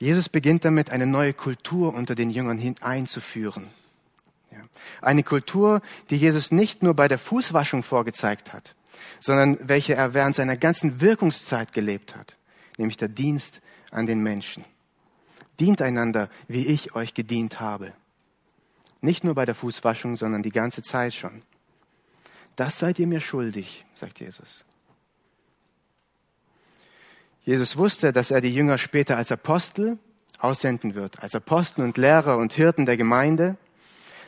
Jesus 0.00 0.30
beginnt 0.30 0.64
damit, 0.64 0.90
eine 0.90 1.06
neue 1.06 1.34
Kultur 1.34 1.94
unter 1.94 2.14
den 2.14 2.30
Jüngern 2.30 2.74
einzuführen. 2.80 3.68
Ja. 4.50 4.58
Eine 5.02 5.22
Kultur, 5.22 5.82
die 6.08 6.16
Jesus 6.16 6.50
nicht 6.50 6.82
nur 6.82 6.94
bei 6.94 7.06
der 7.06 7.18
Fußwaschung 7.18 7.82
vorgezeigt 7.82 8.54
hat, 8.54 8.74
sondern 9.20 9.58
welche 9.60 9.94
er 9.94 10.14
während 10.14 10.36
seiner 10.36 10.56
ganzen 10.56 11.02
Wirkungszeit 11.02 11.74
gelebt 11.74 12.16
hat, 12.16 12.38
nämlich 12.78 12.96
der 12.96 13.08
Dienst 13.08 13.60
an 13.90 14.06
den 14.06 14.22
Menschen. 14.22 14.64
Dient 15.60 15.82
einander, 15.82 16.30
wie 16.48 16.66
ich 16.66 16.94
euch 16.94 17.12
gedient 17.12 17.60
habe. 17.60 17.92
Nicht 19.02 19.22
nur 19.22 19.34
bei 19.34 19.44
der 19.44 19.54
Fußwaschung, 19.54 20.16
sondern 20.16 20.42
die 20.42 20.50
ganze 20.50 20.82
Zeit 20.82 21.12
schon. 21.12 21.42
Das 22.56 22.78
seid 22.78 22.98
ihr 22.98 23.06
mir 23.06 23.20
schuldig, 23.20 23.84
sagt 23.92 24.20
Jesus. 24.20 24.64
Jesus 27.44 27.76
wusste, 27.76 28.12
dass 28.12 28.30
er 28.30 28.40
die 28.40 28.54
Jünger 28.54 28.78
später 28.78 29.16
als 29.16 29.32
Apostel 29.32 29.98
aussenden 30.38 30.94
wird, 30.94 31.22
als 31.22 31.34
Apostel 31.34 31.82
und 31.82 31.96
Lehrer 31.96 32.38
und 32.38 32.52
Hirten 32.52 32.86
der 32.86 32.96
Gemeinde. 32.96 33.56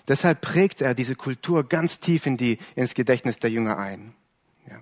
Deshalb 0.08 0.40
prägt 0.40 0.80
er 0.80 0.94
diese 0.94 1.14
Kultur 1.14 1.68
ganz 1.68 2.00
tief 2.00 2.26
in 2.26 2.36
die, 2.36 2.58
ins 2.74 2.94
Gedächtnis 2.94 3.38
der 3.38 3.50
Jünger 3.50 3.78
ein. 3.78 4.14
Ja. 4.68 4.78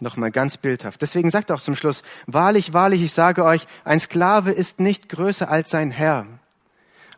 Nochmal 0.00 0.30
ganz 0.30 0.56
bildhaft. 0.56 1.02
Deswegen 1.02 1.30
sagt 1.30 1.50
er 1.50 1.56
auch 1.56 1.62
zum 1.62 1.74
Schluss, 1.74 2.02
wahrlich, 2.26 2.72
wahrlich, 2.72 3.02
ich 3.02 3.12
sage 3.12 3.44
euch, 3.44 3.66
ein 3.84 4.00
Sklave 4.00 4.52
ist 4.52 4.78
nicht 4.78 5.08
größer 5.08 5.50
als 5.50 5.70
sein 5.70 5.90
Herr. 5.90 6.26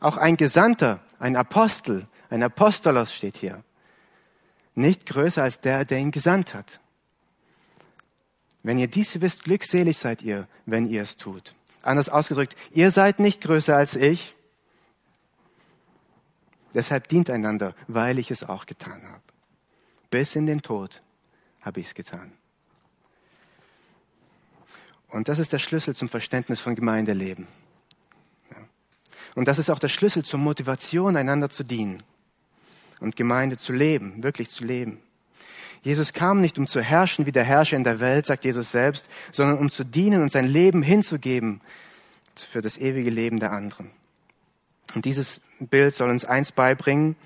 Auch 0.01 0.17
ein 0.17 0.37
Gesandter, 0.37 1.01
ein 1.19 1.37
Apostel, 1.37 2.07
ein 2.31 2.43
Apostolos 2.43 3.13
steht 3.13 3.37
hier. 3.37 3.63
Nicht 4.75 5.05
größer 5.05 5.43
als 5.43 5.61
der, 5.61 5.85
der 5.85 5.99
ihn 5.99 6.11
gesandt 6.11 6.55
hat. 6.55 6.81
Wenn 8.63 8.79
ihr 8.79 8.89
dies 8.89 9.21
wisst, 9.21 9.45
glückselig 9.45 9.99
seid 9.99 10.23
ihr, 10.23 10.47
wenn 10.67 10.87
ihr 10.87 11.03
es 11.03 11.17
tut. 11.17 11.55
Anders 11.83 12.09
ausgedrückt, 12.09 12.57
ihr 12.73 12.91
seid 12.91 13.19
nicht 13.19 13.41
größer 13.41 13.75
als 13.75 13.97
ich. 13.97 14.37
Deshalb 16.75 17.09
dient 17.09 17.31
einander, 17.31 17.75
weil 17.89 18.19
ich 18.19 18.31
es 18.31 18.45
auch 18.45 18.67
getan 18.67 19.03
habe. 19.03 19.23
Bis 20.11 20.37
in 20.37 20.47
den 20.47 20.63
Tod 20.63 21.03
habe 21.61 21.81
ich 21.81 21.87
es 21.87 21.95
getan. 21.95 22.33
Und 25.09 25.29
das 25.29 25.39
ist 25.39 25.53
der 25.53 25.59
Schlüssel 25.59 25.97
zum 25.97 26.09
Verständnis 26.09 26.61
von 26.61 26.75
Gemeindeleben. 26.75 27.49
Und 29.35 29.49
das 29.49 29.59
ist 29.59 29.71
auch 29.71 29.79
der 29.79 29.89
Schlüssel 29.89 30.25
zur 30.25 30.39
Motivation, 30.39 31.17
einander 31.17 31.51
zu 31.51 31.65
dienen 31.65 32.03
und 33.01 33.17
Gemeinde 33.17 33.57
zu 33.57 33.73
leben, 33.73 34.23
wirklich 34.23 34.51
zu 34.51 34.65
leben. 34.65 35.01
Jesus 35.83 36.13
kam 36.13 36.41
nicht, 36.41 36.59
um 36.59 36.67
zu 36.67 36.81
herrschen 36.81 37.27
wie 37.27 37.33
der 37.33 37.45
Herrscher 37.45 37.77
in 37.77 37.85
der 37.85 38.01
Welt, 38.01 38.27
sagt 38.27 38.45
Jesus 38.45 38.71
selbst, 38.71 39.09
sondern 39.33 39.59
um 39.59 39.71
zu 39.71 39.85
dienen 39.85 40.23
und 40.23 40.31
sein 40.31 40.47
Leben 40.47 40.83
hinzugeben 40.83 41.61
für 42.35 42.61
das 42.61 42.77
ewige 42.77 43.11
Leben 43.11 43.41
der 43.41 43.53
anderen. 43.53 43.91
Und 44.95 45.05
dieses 45.05 45.41
Bild 45.59 45.95
soll 45.95 46.11
uns 46.11 46.25
eins 46.25 46.53
beibringen. 46.53 47.17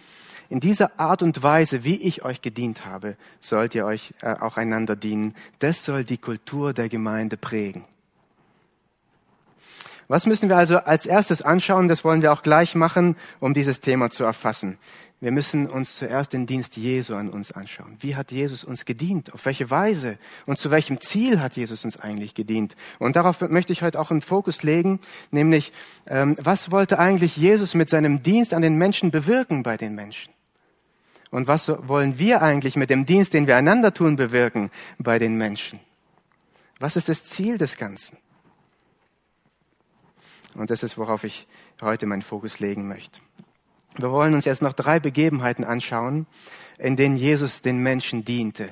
In 0.50 0.60
dieser 0.60 1.00
Art 1.00 1.22
und 1.22 1.42
Weise, 1.42 1.84
wie 1.84 1.96
ich 1.96 2.24
euch 2.24 2.42
gedient 2.42 2.86
habe, 2.86 3.16
sollt 3.40 3.74
ihr 3.74 3.86
euch 3.86 4.12
äh, 4.22 4.34
auch 4.34 4.56
einander 4.56 4.94
dienen. 4.94 5.34
Das 5.58 5.84
soll 5.84 6.04
die 6.04 6.18
Kultur 6.18 6.72
der 6.72 6.88
Gemeinde 6.88 7.36
prägen. 7.36 7.84
Was 10.06 10.26
müssen 10.26 10.50
wir 10.50 10.56
also 10.58 10.76
als 10.76 11.06
erstes 11.06 11.40
anschauen? 11.40 11.88
Das 11.88 12.04
wollen 12.04 12.20
wir 12.20 12.32
auch 12.32 12.42
gleich 12.42 12.74
machen, 12.74 13.16
um 13.40 13.54
dieses 13.54 13.80
Thema 13.80 14.10
zu 14.10 14.22
erfassen. 14.24 14.78
Wir 15.20 15.30
müssen 15.30 15.68
uns 15.68 15.96
zuerst 15.96 16.32
den 16.32 16.46
Dienst 16.46 16.76
Jesu 16.76 17.14
an 17.14 17.30
uns 17.30 17.52
anschauen. 17.52 17.96
Wie 18.00 18.14
hat 18.14 18.30
Jesus 18.30 18.62
uns 18.62 18.84
gedient? 18.84 19.32
Auf 19.32 19.46
welche 19.46 19.70
Weise? 19.70 20.18
Und 20.44 20.58
zu 20.58 20.70
welchem 20.70 21.00
Ziel 21.00 21.40
hat 21.40 21.56
Jesus 21.56 21.84
uns 21.84 21.98
eigentlich 21.98 22.34
gedient? 22.34 22.76
Und 22.98 23.16
darauf 23.16 23.40
möchte 23.40 23.72
ich 23.72 23.82
heute 23.82 23.98
auch 24.00 24.10
einen 24.10 24.20
Fokus 24.20 24.62
legen, 24.62 25.00
nämlich, 25.30 25.72
ähm, 26.06 26.36
was 26.42 26.70
wollte 26.70 26.98
eigentlich 26.98 27.36
Jesus 27.36 27.74
mit 27.74 27.88
seinem 27.88 28.22
Dienst 28.22 28.52
an 28.52 28.62
den 28.62 28.76
Menschen 28.76 29.10
bewirken 29.10 29.62
bei 29.62 29.76
den 29.76 29.94
Menschen? 29.94 30.32
Und 31.30 31.48
was 31.48 31.72
wollen 31.88 32.18
wir 32.18 32.42
eigentlich 32.42 32.76
mit 32.76 32.90
dem 32.90 33.06
Dienst, 33.06 33.34
den 33.34 33.46
wir 33.46 33.56
einander 33.56 33.94
tun, 33.94 34.16
bewirken 34.16 34.70
bei 34.98 35.18
den 35.18 35.36
Menschen? 35.36 35.80
Was 36.80 36.96
ist 36.96 37.08
das 37.08 37.24
Ziel 37.24 37.56
des 37.56 37.76
Ganzen? 37.76 38.18
Und 40.54 40.70
das 40.70 40.82
ist, 40.82 40.98
worauf 40.98 41.24
ich 41.24 41.46
heute 41.80 42.06
meinen 42.06 42.22
Fokus 42.22 42.60
legen 42.60 42.86
möchte. 42.86 43.20
Wir 43.96 44.10
wollen 44.10 44.34
uns 44.34 44.44
jetzt 44.44 44.62
noch 44.62 44.72
drei 44.72 44.98
Begebenheiten 44.98 45.64
anschauen, 45.64 46.26
in 46.78 46.96
denen 46.96 47.16
Jesus 47.16 47.62
den 47.62 47.78
Menschen 47.78 48.24
diente. 48.24 48.70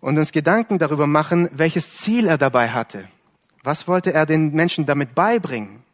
Und 0.00 0.18
uns 0.18 0.32
Gedanken 0.32 0.78
darüber 0.78 1.06
machen, 1.06 1.48
welches 1.52 1.98
Ziel 1.98 2.26
er 2.26 2.38
dabei 2.38 2.70
hatte. 2.70 3.08
Was 3.62 3.86
wollte 3.86 4.12
er 4.12 4.26
den 4.26 4.52
Menschen 4.52 4.84
damit 4.84 5.14
beibringen? 5.14 5.84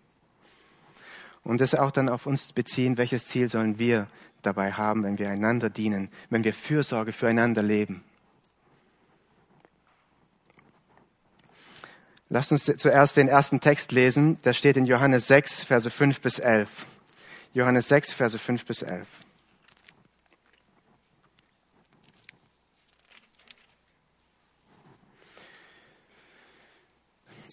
Und 1.45 1.61
das 1.61 1.75
auch 1.75 1.91
dann 1.91 2.09
auf 2.09 2.27
uns 2.27 2.53
beziehen, 2.53 2.97
welches 2.97 3.27
Ziel 3.27 3.51
sollen 3.51 3.79
wir 3.79 4.07
dabei 4.41 4.73
haben, 4.73 5.03
wenn 5.03 5.19
wir 5.19 5.29
einander 5.29 5.69
dienen, 5.69 6.09
wenn 6.31 6.45
wir 6.45 6.55
Fürsorge 6.55 7.13
füreinander 7.13 7.63
leben. 7.63 8.03
Lasst 12.31 12.53
uns 12.53 12.65
zuerst 12.65 13.17
den 13.17 13.29
ersten 13.29 13.61
Text 13.61 13.93
lesen. 13.93 14.41
Der 14.43 14.53
steht 14.53 14.77
in 14.77 14.85
Johannes 14.85 15.27
6, 15.29 15.63
Verse 15.63 15.89
5 15.89 16.21
bis 16.21 16.39
11. 16.39 16.87
Johannes 17.55 17.89
6, 17.89 18.13
Verse 18.13 18.39
5 18.39 18.65
bis 18.67 18.83
11. 18.83 19.07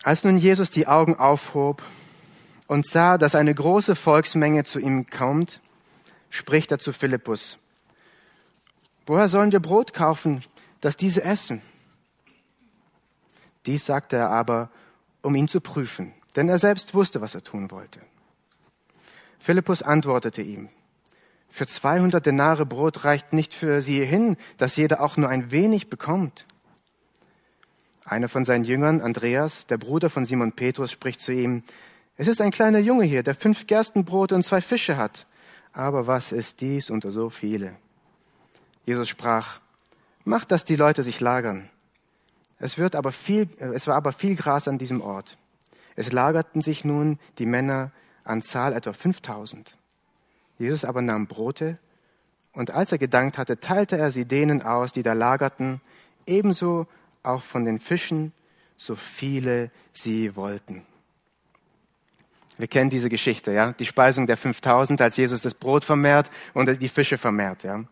Als 0.04 0.24
nun 0.24 0.38
Jesus 0.38 0.70
die 0.70 0.86
Augen 0.86 1.16
aufhob 1.16 1.82
und 2.68 2.86
sah, 2.86 3.18
dass 3.18 3.34
eine 3.34 3.56
große 3.56 3.96
Volksmenge 3.96 4.64
zu 4.64 4.80
ihm 4.80 5.08
kommt, 5.08 5.62
spricht 6.30 6.72
er 6.72 6.78
zu 6.78 6.94
Philippus, 6.94 7.58
woher 9.08 9.28
sollen 9.28 9.52
wir 9.52 9.60
Brot 9.60 9.94
kaufen, 9.94 10.44
dass 10.82 10.96
diese 10.96 11.24
essen? 11.24 11.64
Dies 13.66 13.86
sagte 13.86 14.18
er 14.18 14.30
aber, 14.30 14.70
um 15.24 15.34
ihn 15.34 15.48
zu 15.48 15.60
prüfen, 15.60 16.14
denn 16.36 16.50
er 16.50 16.60
selbst 16.60 16.94
wusste, 16.94 17.22
was 17.22 17.34
er 17.34 17.44
tun 17.44 17.72
wollte. 17.72 18.00
Philippus 19.46 19.84
antwortete 19.84 20.42
ihm, 20.42 20.70
für 21.50 21.68
200 21.68 22.26
Denare 22.26 22.66
Brot 22.66 23.04
reicht 23.04 23.32
nicht 23.32 23.54
für 23.54 23.80
sie 23.80 24.04
hin, 24.04 24.38
dass 24.58 24.76
jeder 24.76 25.02
auch 25.02 25.18
nur 25.18 25.30
ein 25.30 25.52
wenig 25.52 25.88
bekommt. 25.88 26.48
Einer 28.06 28.28
von 28.28 28.44
seinen 28.44 28.64
Jüngern, 28.64 29.02
Andreas, 29.02 29.68
der 29.68 29.78
Bruder 29.78 30.10
von 30.10 30.26
Simon 30.26 30.54
Petrus, 30.54 30.92
spricht 30.92 31.22
zu 31.22 31.32
ihm, 31.32 31.62
es 32.18 32.28
ist 32.28 32.42
ein 32.42 32.50
kleiner 32.50 32.80
Junge 32.80 33.04
hier, 33.04 33.22
der 33.22 33.36
fünf 33.36 33.68
Gerstenbrote 33.68 34.34
und 34.34 34.42
zwei 34.42 34.62
Fische 34.62 34.98
hat. 34.98 35.28
Aber 35.74 36.08
was 36.08 36.32
ist 36.32 36.62
dies 36.62 36.90
unter 36.90 37.12
so 37.12 37.30
viele? 37.30 37.76
Jesus 38.84 39.08
sprach, 39.08 39.60
macht, 40.24 40.50
dass 40.50 40.66
die 40.66 40.76
Leute 40.76 41.04
sich 41.04 41.20
lagern. 41.20 41.70
Es, 42.58 42.80
wird 42.80 42.96
aber 42.96 43.12
viel, 43.12 43.48
es 43.60 43.86
war 43.86 43.96
aber 43.96 44.12
viel 44.12 44.36
Gras 44.36 44.68
an 44.68 44.80
diesem 44.80 45.02
Ort. 45.02 45.38
Es 45.96 46.12
lagerten 46.12 46.64
sich 46.64 46.84
nun 46.84 47.20
die 47.38 47.46
Männer 47.46 47.92
an 48.26 48.42
Zahl 48.42 48.74
etwa 48.74 48.92
5000. 48.92 49.78
Jesus 50.60 50.84
aber 50.84 51.02
nahm 51.02 51.28
Brote 51.28 51.78
und 52.54 52.72
als 52.72 52.92
er 52.92 52.98
gedankt 52.98 53.38
hatte, 53.38 53.60
teilte 53.60 53.98
er 53.98 54.12
sie 54.12 54.26
denen 54.26 54.62
aus, 54.62 54.92
die 54.92 55.04
da 55.04 55.14
lagerten, 55.14 55.82
ebenso 56.26 56.88
auch 57.24 57.42
von 57.42 57.66
den 57.66 57.80
Fischen, 57.80 58.32
so 58.78 58.96
viele 58.96 59.72
sie 59.94 60.36
wollten. 60.36 60.86
Wir 62.58 62.68
kennen 62.68 62.90
diese 62.90 63.10
Geschichte, 63.10 63.52
ja, 63.52 63.74
die 63.74 63.86
Speisung 63.86 64.28
der 64.28 64.38
5000, 64.38 65.02
als 65.02 65.18
Jesus 65.18 65.42
das 65.42 65.54
Brot 65.54 65.84
vermehrt 65.84 66.32
und 66.54 66.82
die 66.82 66.88
Fische 66.88 67.18
vermehrt, 67.18 67.64
ja. 67.64 67.84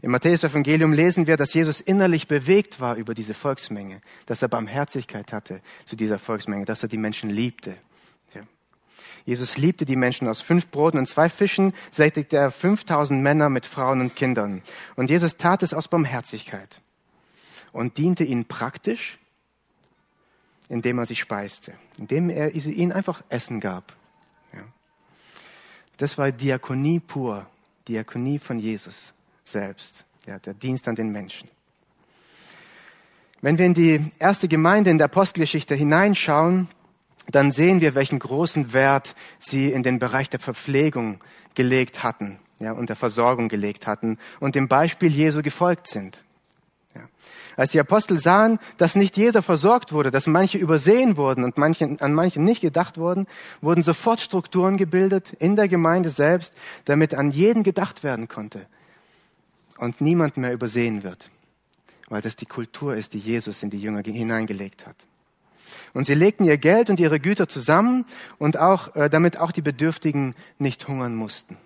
Im 0.00 0.10
Matthäus-Evangelium 0.12 0.92
lesen 0.92 1.26
wir, 1.26 1.36
dass 1.36 1.54
Jesus 1.54 1.80
innerlich 1.80 2.28
bewegt 2.28 2.80
war 2.80 2.94
über 2.94 3.14
diese 3.14 3.34
Volksmenge, 3.34 4.00
dass 4.26 4.42
er 4.42 4.48
Barmherzigkeit 4.48 5.32
hatte 5.32 5.60
zu 5.86 5.96
dieser 5.96 6.20
Volksmenge, 6.20 6.64
dass 6.64 6.84
er 6.84 6.88
die 6.88 6.98
Menschen 6.98 7.30
liebte. 7.30 7.74
Jesus 9.24 9.56
liebte 9.56 9.84
die 9.84 9.96
Menschen. 9.96 10.28
Aus 10.28 10.40
fünf 10.40 10.68
Broten 10.68 10.98
und 10.98 11.06
zwei 11.06 11.28
Fischen 11.28 11.74
sättigte 11.90 12.36
er 12.36 12.50
5000 12.50 13.22
Männer 13.22 13.48
mit 13.48 13.66
Frauen 13.66 14.00
und 14.00 14.16
Kindern. 14.16 14.62
Und 14.96 15.10
Jesus 15.10 15.36
tat 15.36 15.62
es 15.62 15.74
aus 15.74 15.88
Barmherzigkeit 15.88 16.80
und 17.72 17.98
diente 17.98 18.24
ihnen 18.24 18.46
praktisch, 18.46 19.18
indem 20.68 20.98
er 20.98 21.06
sie 21.06 21.16
speiste, 21.16 21.74
indem 21.98 22.30
er 22.30 22.54
ihnen 22.54 22.92
einfach 22.92 23.22
Essen 23.28 23.60
gab. 23.60 23.94
Ja. 24.52 24.64
Das 25.98 26.18
war 26.18 26.32
Diakonie 26.32 27.00
pur, 27.00 27.46
Diakonie 27.88 28.38
von 28.38 28.58
Jesus 28.58 29.12
selbst, 29.44 30.04
ja, 30.26 30.38
der 30.38 30.54
Dienst 30.54 30.88
an 30.88 30.94
den 30.94 31.10
Menschen. 31.10 31.48
Wenn 33.40 33.58
wir 33.58 33.66
in 33.66 33.74
die 33.74 34.12
erste 34.18 34.46
Gemeinde 34.46 34.90
in 34.90 34.98
der 34.98 35.06
Apostelgeschichte 35.06 35.74
hineinschauen, 35.74 36.68
dann 37.30 37.50
sehen 37.50 37.80
wir, 37.80 37.94
welchen 37.94 38.18
großen 38.18 38.72
Wert 38.72 39.14
sie 39.38 39.70
in 39.70 39.82
den 39.82 39.98
Bereich 39.98 40.28
der 40.28 40.40
Verpflegung 40.40 41.20
gelegt 41.54 42.02
hatten 42.02 42.38
ja, 42.58 42.72
und 42.72 42.88
der 42.88 42.96
Versorgung 42.96 43.48
gelegt 43.48 43.86
hatten 43.86 44.18
und 44.40 44.54
dem 44.54 44.68
Beispiel 44.68 45.10
Jesu 45.10 45.42
gefolgt 45.42 45.88
sind. 45.88 46.24
Ja. 46.96 47.02
Als 47.56 47.72
die 47.72 47.80
Apostel 47.80 48.18
sahen, 48.18 48.58
dass 48.78 48.94
nicht 48.94 49.16
jeder 49.16 49.42
versorgt 49.42 49.92
wurde, 49.92 50.10
dass 50.10 50.26
manche 50.26 50.58
übersehen 50.58 51.16
wurden 51.16 51.44
und 51.44 51.58
manche, 51.58 51.96
an 52.00 52.14
manche 52.14 52.40
nicht 52.40 52.60
gedacht 52.60 52.98
wurden, 52.98 53.26
wurden 53.60 53.82
sofort 53.82 54.20
Strukturen 54.20 54.76
gebildet 54.76 55.32
in 55.38 55.56
der 55.56 55.68
Gemeinde 55.68 56.10
selbst, 56.10 56.54
damit 56.84 57.14
an 57.14 57.30
jeden 57.30 57.62
gedacht 57.62 58.02
werden 58.02 58.28
konnte 58.28 58.66
und 59.78 60.00
niemand 60.00 60.36
mehr 60.36 60.52
übersehen 60.52 61.02
wird, 61.02 61.30
weil 62.08 62.22
das 62.22 62.36
die 62.36 62.46
Kultur 62.46 62.94
ist, 62.94 63.12
die 63.14 63.18
Jesus 63.18 63.62
in 63.62 63.70
die 63.70 63.78
Jünger 63.78 64.02
hineingelegt 64.02 64.86
hat. 64.86 64.96
Und 65.94 66.06
sie 66.06 66.14
legten 66.14 66.44
ihr 66.44 66.58
Geld 66.58 66.90
und 66.90 67.00
ihre 67.00 67.20
Güter 67.20 67.48
zusammen 67.48 68.04
und 68.38 68.56
auch, 68.56 68.94
äh, 68.94 69.08
damit 69.08 69.38
auch 69.38 69.52
die 69.52 69.62
Bedürftigen 69.62 70.34
nicht 70.58 70.86
hungern 70.88 71.14
mussten. 71.14 71.56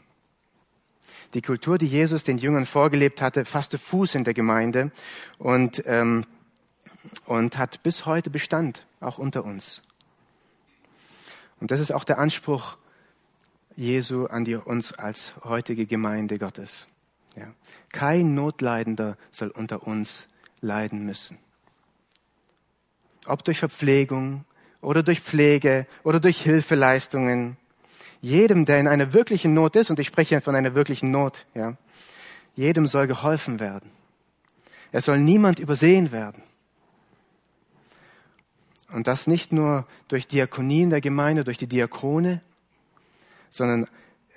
Die 1.35 1.43
Kultur, 1.43 1.79
die 1.79 1.87
Jesus 1.87 2.25
den 2.25 2.39
Jüngern 2.39 2.67
vorgelebt 2.67 3.21
hatte, 3.21 3.45
fasste 3.45 3.79
Fuß 3.79 4.15
in 4.15 4.25
der 4.25 4.35
Gemeinde 4.35 4.91
und, 5.39 5.83
ähm, 5.87 6.25
und 7.27 7.59
hat 7.59 7.83
bis 7.83 8.07
heute 8.07 8.31
Bestand, 8.31 8.87
auch 9.01 9.19
unter 9.19 9.45
uns. 9.45 9.83
Und 11.61 11.71
das 11.71 11.81
ist 11.81 11.93
auch 11.93 12.05
der 12.05 12.19
Anspruch 12.19 12.77
Jesu 13.77 14.27
an 14.27 14.45
die, 14.45 14.57
uns 14.57 14.93
als 14.93 15.33
heutige 15.45 15.87
Gemeinde 15.87 16.39
Gottes. 16.39 16.89
Ja. 17.37 17.53
Kein 17.93 18.35
Notleidender 18.35 19.17
soll 19.31 19.49
unter 19.49 19.87
uns 19.87 20.27
leiden 20.61 21.05
müssen. 21.05 21.39
Ob 23.27 23.45
durch 23.45 23.59
Verpflegung 23.59 24.45
oder 24.81 25.03
durch 25.03 25.21
Pflege 25.21 25.87
oder 26.05 26.21
durch 26.21 26.43
Hilfeleistungen 26.43 27.57
jedem, 28.21 28.65
der 28.65 28.81
in 28.81 28.89
einer 28.89 29.13
wirklichen 29.13 29.55
Not 29.55 29.77
ist, 29.77 29.91
und 29.91 29.99
ich 29.99 30.07
spreche 30.07 30.41
von 30.41 30.55
einer 30.55 30.75
wirklichen 30.75 31.11
Not, 31.11 31.47
ja, 31.55 31.77
jedem 32.55 32.87
soll 32.87 33.07
geholfen 33.07 33.61
werden. 33.61 33.91
Es 34.93 35.05
soll 35.05 35.19
niemand 35.19 35.59
übersehen 35.59 36.13
werden. 36.13 36.43
Und 38.93 39.07
das 39.07 39.27
nicht 39.27 39.53
nur 39.53 39.87
durch 40.09 40.27
Diakonie 40.27 40.83
in 40.83 40.91
der 40.91 41.01
Gemeinde, 41.01 41.45
durch 41.45 41.59
die 41.59 41.67
Diakone, 41.67 42.41
sondern 43.51 43.89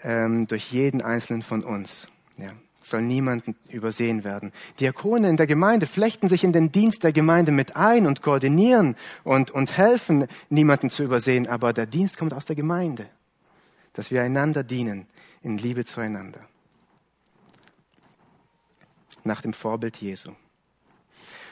ähm, 0.03 0.47
durch 0.47 0.71
jeden 0.71 1.01
einzelnen 1.01 1.43
von 1.43 1.63
uns. 1.63 2.07
Ja, 2.37 2.51
soll 2.89 3.01
niemand 3.01 3.43
übersehen 3.69 4.23
werden. 4.23 4.51
Diakone 4.79 5.29
in 5.29 5.37
der 5.37 5.47
Gemeinde 5.47 5.85
flechten 5.85 6.27
sich 6.27 6.43
in 6.43 6.53
den 6.53 6.71
Dienst 6.71 7.03
der 7.03 7.13
Gemeinde 7.13 7.51
mit 7.51 7.75
ein 7.75 8.07
und 8.07 8.21
koordinieren 8.21 8.95
und, 9.23 9.51
und 9.51 9.77
helfen, 9.77 10.27
niemanden 10.49 10.89
zu 10.89 11.03
übersehen. 11.03 11.47
Aber 11.47 11.73
der 11.73 11.85
Dienst 11.85 12.17
kommt 12.17 12.33
aus 12.33 12.45
der 12.45 12.55
Gemeinde 12.55 13.07
dass 13.99 14.11
wir 14.11 14.23
einander 14.23 14.63
dienen 14.63 15.07
in 15.43 15.57
Liebe 15.57 15.83
zueinander. 15.83 16.39
Nach 19.25 19.41
dem 19.41 19.51
Vorbild 19.51 19.97
Jesu. 19.97 20.31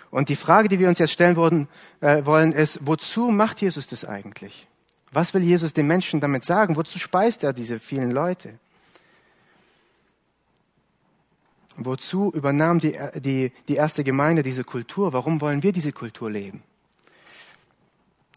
Und 0.10 0.30
die 0.30 0.38
Frage, 0.38 0.70
die 0.70 0.80
wir 0.80 0.88
uns 0.88 1.00
jetzt 1.00 1.12
stellen 1.12 1.36
wollen, 1.36 1.68
äh, 2.00 2.26
wollen, 2.26 2.54
ist, 2.54 2.80
wozu 2.84 3.30
macht 3.32 3.62
Jesus 3.62 3.88
das 3.88 4.06
eigentlich? 4.06 4.68
Was 5.12 5.34
will 5.34 5.44
Jesus 5.44 5.74
den 5.74 5.88
Menschen 5.88 6.22
damit 6.22 6.46
sagen? 6.46 6.78
Wozu 6.78 7.00
speist 7.00 7.44
er 7.44 7.52
diese 7.52 7.80
vielen 7.80 8.12
Leute? 8.12 8.60
Wozu 11.78 12.32
übernahm 12.34 12.80
die, 12.80 12.98
die, 13.16 13.52
die 13.68 13.76
erste 13.76 14.04
Gemeinde 14.04 14.44
diese 14.44 14.64
Kultur? 14.64 15.14
Warum 15.14 15.42
wollen 15.42 15.64
wir 15.64 15.72
diese 15.72 15.92
Kultur 15.92 16.30
leben? 16.30 16.64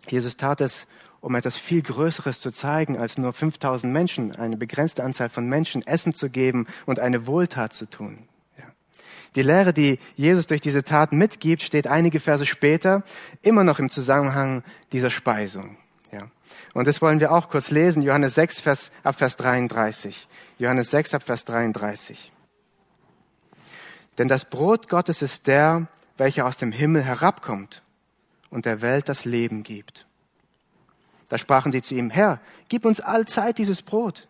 Jesus 0.08 0.36
tat 0.36 0.60
es, 0.60 0.86
um 1.20 1.34
etwas 1.34 1.56
viel 1.56 1.82
Größeres 1.82 2.40
zu 2.40 2.50
zeigen, 2.50 2.96
als 2.96 3.18
nur 3.18 3.32
5000 3.32 3.92
Menschen, 3.92 4.36
eine 4.36 4.56
begrenzte 4.56 5.04
Anzahl 5.04 5.28
von 5.28 5.48
Menschen 5.48 5.86
Essen 5.86 6.14
zu 6.14 6.30
geben 6.30 6.66
und 6.86 7.00
eine 7.00 7.26
Wohltat 7.26 7.72
zu 7.72 7.88
tun. 7.88 8.26
Die 9.36 9.42
Lehre, 9.42 9.72
die 9.72 9.98
Jesus 10.16 10.46
durch 10.48 10.60
diese 10.60 10.82
Tat 10.82 11.12
mitgibt, 11.12 11.62
steht 11.62 11.86
einige 11.86 12.18
Verse 12.18 12.46
später 12.46 13.04
immer 13.42 13.62
noch 13.62 13.78
im 13.78 13.90
Zusammenhang 13.90 14.64
dieser 14.92 15.10
Speisung. 15.10 15.76
Ja. 16.10 16.22
Und 16.74 16.88
das 16.88 17.00
wollen 17.00 17.20
wir 17.20 17.30
auch 17.30 17.48
kurz 17.48 17.70
lesen, 17.70 18.02
Johannes 18.02 18.34
6, 18.34 18.60
Vers, 18.60 18.90
ab 19.04 19.16
Vers 19.16 19.36
33. 19.36 20.26
Johannes 20.58 20.90
6, 20.90 21.14
ab 21.14 21.22
Vers 21.22 21.44
33. 21.44 22.32
Denn 24.20 24.28
das 24.28 24.44
Brot 24.44 24.90
Gottes 24.90 25.22
ist 25.22 25.46
der, 25.46 25.88
welcher 26.18 26.44
aus 26.44 26.58
dem 26.58 26.72
Himmel 26.72 27.02
herabkommt 27.02 27.82
und 28.50 28.66
der 28.66 28.82
Welt 28.82 29.08
das 29.08 29.24
Leben 29.24 29.62
gibt. 29.62 30.06
Da 31.30 31.38
sprachen 31.38 31.72
sie 31.72 31.80
zu 31.80 31.94
ihm, 31.94 32.10
Herr, 32.10 32.38
gib 32.68 32.84
uns 32.84 33.00
allzeit 33.00 33.56
dieses 33.56 33.80
Brot. 33.80 34.28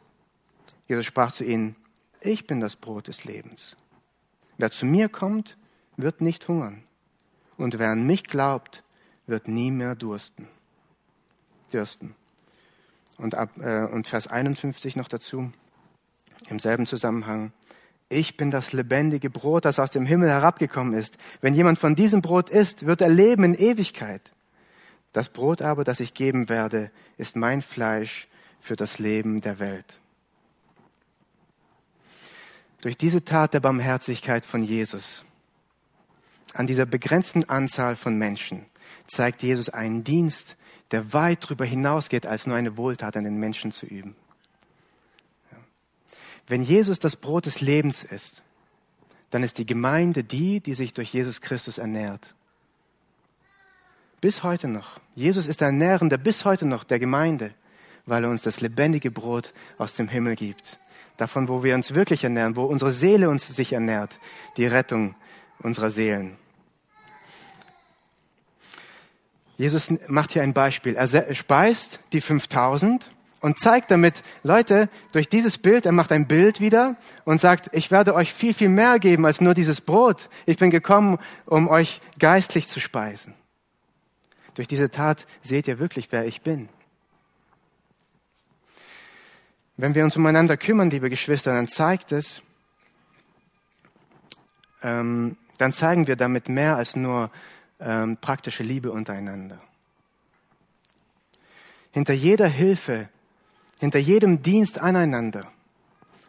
Jesus 0.86 1.06
sprach 1.06 1.32
zu 1.32 1.42
ihnen, 1.42 1.74
ich 2.20 2.46
bin 2.46 2.60
das 2.60 2.76
Brot 2.76 3.08
des 3.08 3.24
Lebens. 3.24 3.74
Wer 4.58 4.70
zu 4.70 4.86
mir 4.86 5.08
kommt, 5.08 5.56
wird 5.96 6.20
nicht 6.20 6.46
hungern. 6.46 6.84
Und 7.56 7.80
wer 7.80 7.90
an 7.90 8.06
mich 8.06 8.22
glaubt, 8.22 8.84
wird 9.26 9.48
nie 9.48 9.72
mehr 9.72 9.96
dursten. 9.96 10.46
Dürsten. 11.72 12.14
Und, 13.18 13.34
ab, 13.34 13.50
äh, 13.58 13.86
und 13.86 14.06
Vers 14.06 14.28
51 14.28 14.94
noch 14.94 15.08
dazu, 15.08 15.50
im 16.48 16.60
selben 16.60 16.86
Zusammenhang. 16.86 17.50
Ich 18.12 18.36
bin 18.36 18.50
das 18.50 18.72
lebendige 18.72 19.30
Brot, 19.30 19.64
das 19.64 19.78
aus 19.78 19.92
dem 19.92 20.04
Himmel 20.04 20.28
herabgekommen 20.28 20.94
ist. 20.94 21.16
Wenn 21.40 21.54
jemand 21.54 21.78
von 21.78 21.94
diesem 21.94 22.22
Brot 22.22 22.50
isst, 22.50 22.84
wird 22.84 23.00
er 23.00 23.08
leben 23.08 23.44
in 23.44 23.54
Ewigkeit. 23.54 24.32
Das 25.12 25.28
Brot 25.28 25.62
aber, 25.62 25.84
das 25.84 26.00
ich 26.00 26.12
geben 26.12 26.48
werde, 26.48 26.90
ist 27.18 27.36
mein 27.36 27.62
Fleisch 27.62 28.26
für 28.58 28.74
das 28.74 28.98
Leben 28.98 29.40
der 29.40 29.60
Welt. 29.60 30.00
Durch 32.80 32.96
diese 32.96 33.24
Tat 33.24 33.54
der 33.54 33.60
Barmherzigkeit 33.60 34.44
von 34.44 34.64
Jesus 34.64 35.24
an 36.52 36.66
dieser 36.66 36.86
begrenzten 36.86 37.48
Anzahl 37.48 37.94
von 37.94 38.16
Menschen 38.16 38.66
zeigt 39.06 39.44
Jesus 39.44 39.68
einen 39.68 40.02
Dienst, 40.02 40.56
der 40.90 41.12
weit 41.12 41.44
darüber 41.44 41.64
hinausgeht, 41.64 42.26
als 42.26 42.48
nur 42.48 42.56
eine 42.56 42.76
Wohltat 42.76 43.16
an 43.16 43.22
den 43.22 43.36
Menschen 43.36 43.70
zu 43.70 43.86
üben. 43.86 44.16
Wenn 46.46 46.62
Jesus 46.62 46.98
das 46.98 47.16
Brot 47.16 47.46
des 47.46 47.60
Lebens 47.60 48.02
ist, 48.02 48.42
dann 49.30 49.42
ist 49.42 49.58
die 49.58 49.66
Gemeinde 49.66 50.24
die, 50.24 50.60
die 50.60 50.74
sich 50.74 50.92
durch 50.92 51.12
Jesus 51.12 51.40
Christus 51.40 51.78
ernährt. 51.78 52.34
Bis 54.20 54.42
heute 54.42 54.68
noch. 54.68 55.00
Jesus 55.14 55.46
ist 55.46 55.60
der 55.60 55.72
Nährende 55.72 56.18
bis 56.18 56.44
heute 56.44 56.66
noch 56.66 56.84
der 56.84 56.98
Gemeinde, 56.98 57.52
weil 58.06 58.24
er 58.24 58.30
uns 58.30 58.42
das 58.42 58.60
lebendige 58.60 59.10
Brot 59.10 59.54
aus 59.78 59.94
dem 59.94 60.08
Himmel 60.08 60.36
gibt. 60.36 60.78
Davon, 61.16 61.48
wo 61.48 61.62
wir 61.62 61.74
uns 61.74 61.94
wirklich 61.94 62.24
ernähren, 62.24 62.56
wo 62.56 62.64
unsere 62.64 62.92
Seele 62.92 63.30
uns 63.30 63.46
sich 63.46 63.72
ernährt, 63.72 64.18
die 64.56 64.66
Rettung 64.66 65.14
unserer 65.58 65.90
Seelen. 65.90 66.36
Jesus 69.56 69.90
macht 70.08 70.32
hier 70.32 70.42
ein 70.42 70.54
Beispiel. 70.54 70.96
Er 70.96 71.34
speist 71.34 72.00
die 72.12 72.22
5000 72.22 73.10
und 73.40 73.58
zeigt 73.58 73.90
damit, 73.90 74.22
Leute, 74.42 74.88
durch 75.12 75.28
dieses 75.28 75.58
Bild, 75.58 75.86
er 75.86 75.92
macht 75.92 76.12
ein 76.12 76.28
Bild 76.28 76.60
wieder 76.60 76.96
und 77.24 77.40
sagt, 77.40 77.70
ich 77.72 77.90
werde 77.90 78.14
euch 78.14 78.32
viel, 78.32 78.54
viel 78.54 78.68
mehr 78.68 78.98
geben 78.98 79.26
als 79.26 79.40
nur 79.40 79.54
dieses 79.54 79.80
Brot. 79.80 80.28
Ich 80.46 80.58
bin 80.58 80.70
gekommen, 80.70 81.18
um 81.46 81.68
euch 81.68 82.00
geistlich 82.18 82.68
zu 82.68 82.80
speisen. 82.80 83.34
Durch 84.54 84.68
diese 84.68 84.90
Tat 84.90 85.26
seht 85.42 85.68
ihr 85.68 85.78
wirklich, 85.78 86.08
wer 86.10 86.26
ich 86.26 86.42
bin. 86.42 86.68
Wenn 89.76 89.94
wir 89.94 90.04
uns 90.04 90.16
umeinander 90.16 90.58
kümmern, 90.58 90.90
liebe 90.90 91.08
Geschwister, 91.08 91.54
dann 91.54 91.66
zeigt 91.66 92.12
es, 92.12 92.42
ähm, 94.82 95.38
dann 95.56 95.72
zeigen 95.72 96.06
wir 96.06 96.16
damit 96.16 96.48
mehr 96.50 96.76
als 96.76 96.96
nur 96.96 97.30
ähm, 97.80 98.18
praktische 98.18 98.62
Liebe 98.62 98.92
untereinander. 98.92 99.58
Hinter 101.92 102.12
jeder 102.12 102.46
Hilfe, 102.46 103.08
hinter 103.80 103.98
jedem 103.98 104.42
Dienst 104.42 104.78
aneinander 104.78 105.50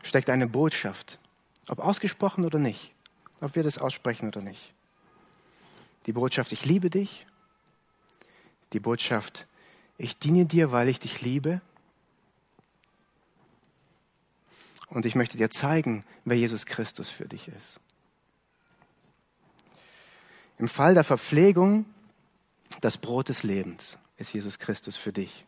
steckt 0.02 0.32
eine 0.32 0.48
Botschaft, 0.48 1.20
ob 1.68 1.78
ausgesprochen 1.78 2.46
oder 2.46 2.58
nicht, 2.58 2.94
ob 3.40 3.56
wir 3.56 3.62
das 3.62 3.78
aussprechen 3.78 4.28
oder 4.28 4.42
nicht. 4.42 4.74
Die 6.08 6.14
Botschaft, 6.14 6.52
ich 6.52 6.66
liebe 6.66 6.90
dich 6.90 7.28
die 8.74 8.80
Botschaft, 8.80 9.48
ich 9.98 10.18
diene 10.18 10.46
dir, 10.46 10.72
weil 10.72 10.88
ich 10.88 11.00
dich 11.00 11.22
liebe. 11.22 11.62
Und 14.88 15.06
ich 15.06 15.16
möchte 15.16 15.38
dir 15.38 15.50
zeigen, 15.50 16.04
wer 16.26 16.38
Jesus 16.38 16.66
Christus 16.66 17.10
für 17.10 17.28
dich 17.28 17.48
ist. 17.48 17.80
Im 20.58 20.68
Fall 20.68 20.94
der 20.94 21.04
Verpflegung, 21.04 21.86
das 22.82 22.98
Brot 22.98 23.30
des 23.30 23.44
Lebens 23.44 23.98
ist 24.18 24.34
Jesus 24.34 24.60
Christus 24.60 24.98
für 24.98 25.12
dich. 25.14 25.46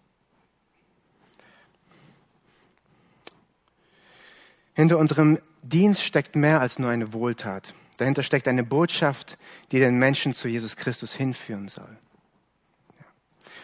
Hinter 4.73 4.97
unserem 4.97 5.39
Dienst 5.61 6.03
steckt 6.03 6.35
mehr 6.35 6.61
als 6.61 6.79
nur 6.79 6.89
eine 6.89 7.13
Wohltat. 7.13 7.73
Dahinter 7.97 8.23
steckt 8.23 8.47
eine 8.47 8.63
Botschaft, 8.63 9.37
die 9.71 9.79
den 9.79 9.99
Menschen 9.99 10.33
zu 10.33 10.47
Jesus 10.47 10.75
Christus 10.75 11.13
hinführen 11.13 11.67
soll 11.67 11.97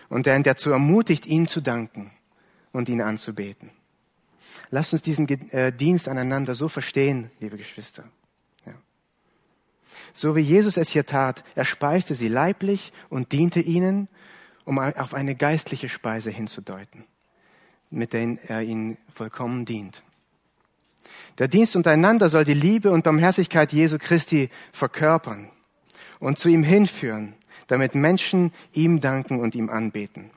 und 0.09 0.25
der 0.25 0.35
ihn 0.35 0.43
dazu 0.43 0.71
ermutigt, 0.71 1.25
ihm 1.25 1.47
zu 1.47 1.61
danken 1.61 2.11
und 2.71 2.89
ihn 2.89 3.01
anzubeten. 3.01 3.71
Lasst 4.71 4.93
uns 4.93 5.01
diesen 5.01 5.27
äh, 5.51 5.71
Dienst 5.71 6.07
aneinander 6.07 6.55
so 6.55 6.67
verstehen, 6.67 7.31
liebe 7.39 7.57
Geschwister. 7.57 8.03
Ja. 8.65 8.73
so 10.13 10.35
wie 10.35 10.41
Jesus 10.41 10.77
es 10.77 10.89
hier 10.89 11.05
tat. 11.05 11.43
Er 11.55 11.65
speiste 11.65 12.13
sie 12.15 12.27
leiblich 12.27 12.91
und 13.09 13.31
diente 13.31 13.61
ihnen, 13.61 14.09
um 14.65 14.77
auf 14.77 15.13
eine 15.13 15.35
geistliche 15.35 15.89
Speise 15.89 16.29
hinzudeuten, 16.29 17.05
mit 17.89 18.13
der 18.13 18.37
er 18.49 18.61
ihnen 18.61 18.97
vollkommen 19.13 19.65
dient. 19.65 20.03
Der 21.39 21.47
Dienst 21.47 21.77
untereinander 21.77 22.27
soll 22.27 22.43
die 22.43 22.53
Liebe 22.53 22.91
und 22.91 23.05
Barmherzigkeit 23.05 23.71
Jesu 23.71 23.97
Christi 23.97 24.49
verkörpern 24.73 25.49
und 26.19 26.37
zu 26.37 26.49
ihm 26.49 26.63
hinführen, 26.63 27.33
damit 27.67 27.95
Menschen 27.95 28.51
ihm 28.73 28.99
danken 28.99 29.39
und 29.39 29.55
ihm 29.55 29.69
anbeten. 29.69 30.31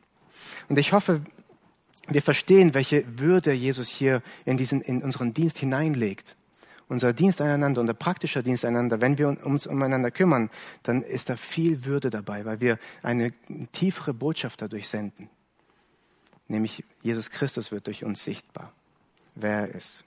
Und 0.69 0.79
ich 0.79 0.93
hoffe, 0.93 1.21
wir 2.07 2.23
verstehen, 2.23 2.75
welche 2.75 3.05
Würde 3.19 3.53
Jesus 3.53 3.89
hier 3.89 4.23
in, 4.45 4.57
diesen, 4.57 4.81
in 4.81 5.03
unseren 5.03 5.35
Dienst 5.35 5.59
hineinlegt. 5.59 6.37
Unser 6.89 7.13
Dienst 7.13 7.41
einander, 7.41 7.81
unser 7.81 7.95
praktischer 7.95 8.43
Dienst 8.43 8.65
einander, 8.65 9.01
wenn 9.01 9.19
wir 9.19 9.29
uns 9.45 9.67
umeinander 9.67 10.11
kümmern, 10.11 10.51
dann 10.83 11.03
ist 11.03 11.31
da 11.31 11.37
viel 11.37 11.85
Würde 11.85 12.11
dabei, 12.11 12.45
weil 12.45 12.61
wir 12.61 12.79
eine 13.03 13.31
tiefere 13.73 14.15
Botschaft 14.15 14.63
dadurch 14.63 14.89
senden. 14.89 15.31
Nämlich 16.49 16.85
Jesus 17.03 17.31
Christus 17.31 17.73
wird 17.73 17.87
durch 17.87 18.05
uns 18.05 18.23
sichtbar, 18.23 18.73
wer 19.35 19.61
er 19.61 19.75
ist. 19.75 20.05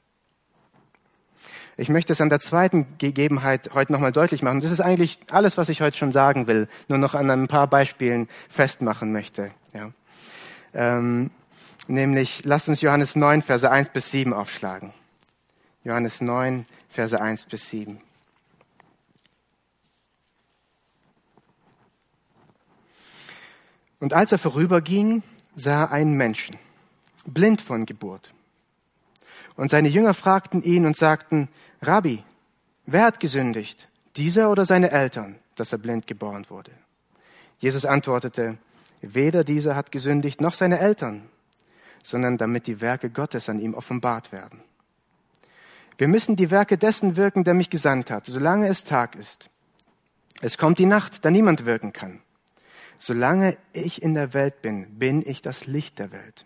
Ich 1.78 1.90
möchte 1.90 2.14
es 2.14 2.22
an 2.22 2.30
der 2.30 2.40
zweiten 2.40 2.88
Gegebenheit 2.98 3.72
heute 3.74 3.92
nochmal 3.92 4.12
deutlich 4.12 4.42
machen. 4.42 4.62
Das 4.62 4.72
ist 4.72 4.80
eigentlich 4.80 5.20
alles, 5.32 5.58
was 5.58 5.70
ich 5.70 5.82
heute 5.82 5.98
schon 5.98 6.12
sagen 6.12 6.48
will, 6.48 6.70
nur 6.88 6.98
noch 6.98 7.16
an 7.16 7.30
ein 7.30 7.48
paar 7.48 7.68
Beispielen 7.68 8.30
festmachen 8.50 9.12
möchte. 9.12 9.52
Ja. 9.74 9.92
Ähm, 10.74 11.32
nämlich, 11.88 12.46
lasst 12.46 12.70
uns 12.70 12.82
Johannes 12.82 13.16
9, 13.16 13.42
Verse 13.42 13.70
1 13.70 13.90
bis 13.90 14.12
7 14.12 14.34
aufschlagen. 14.34 14.94
Johannes 15.84 16.22
9, 16.22 16.66
Verse 16.90 17.20
1 17.20 17.46
bis 17.48 17.70
7. 17.70 18.00
Und 24.00 24.14
als 24.14 24.32
er 24.32 24.38
vorüberging, 24.38 25.24
sah 25.56 25.86
er 25.86 25.92
einen 25.92 26.14
Menschen, 26.14 26.58
blind 27.26 27.62
von 27.62 27.86
Geburt. 27.86 28.35
Und 29.56 29.72
seine 29.72 29.88
Jünger 29.88 30.14
fragten 30.14 30.62
ihn 30.64 30.86
und 30.86 30.98
sagten, 30.98 31.48
Rabbi, 31.82 32.24
wer 32.86 33.04
hat 33.04 33.20
gesündigt, 33.20 33.88
dieser 34.16 34.50
oder 34.50 34.66
seine 34.66 34.92
Eltern, 34.92 35.36
dass 35.56 35.72
er 35.72 35.78
blind 35.78 36.08
geboren 36.08 36.46
wurde? 36.50 36.72
Jesus 37.60 37.86
antwortete, 37.86 38.58
weder 39.02 39.44
dieser 39.44 39.76
hat 39.76 39.92
gesündigt 39.92 40.42
noch 40.42 40.54
seine 40.54 40.80
Eltern, 40.80 41.30
sondern 42.04 42.38
damit 42.38 42.68
die 42.68 42.82
Werke 42.82 43.10
Gottes 43.10 43.50
an 43.50 43.60
ihm 43.60 43.74
offenbart 43.74 44.32
werden. 44.32 44.62
Wir 45.98 46.08
müssen 46.08 46.36
die 46.36 46.52
Werke 46.52 46.78
dessen 46.78 47.16
wirken, 47.16 47.44
der 47.44 47.54
mich 47.54 47.70
gesandt 47.70 48.12
hat, 48.12 48.26
solange 48.26 48.68
es 48.68 48.84
Tag 48.84 49.16
ist. 49.16 49.50
Es 50.42 50.58
kommt 50.58 50.80
die 50.80 50.86
Nacht, 50.86 51.24
da 51.24 51.32
niemand 51.32 51.66
wirken 51.66 51.94
kann. 51.94 52.22
Solange 53.00 53.58
ich 53.72 54.02
in 54.02 54.14
der 54.14 54.34
Welt 54.34 54.62
bin, 54.62 55.00
bin 55.00 55.24
ich 55.26 55.42
das 55.42 55.66
Licht 55.66 56.00
der 56.00 56.12
Welt. 56.12 56.46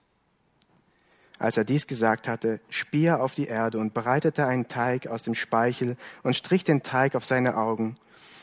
Als 1.40 1.56
er 1.56 1.64
dies 1.64 1.88
gesagt 1.88 2.28
hatte, 2.28 2.60
spie 2.70 3.06
er 3.06 3.24
auf 3.24 3.34
die 3.34 3.48
Erde 3.48 3.80
und 3.80 3.94
bereitete 3.94 4.46
einen 4.46 4.68
Teig 4.68 5.08
aus 5.08 5.24
dem 5.24 5.34
Speichel 5.34 5.96
und 6.22 6.36
strich 6.36 6.66
den 6.66 6.84
Teig 6.84 7.16
auf 7.16 7.26
seine 7.26 7.56
Augen. 7.56 7.96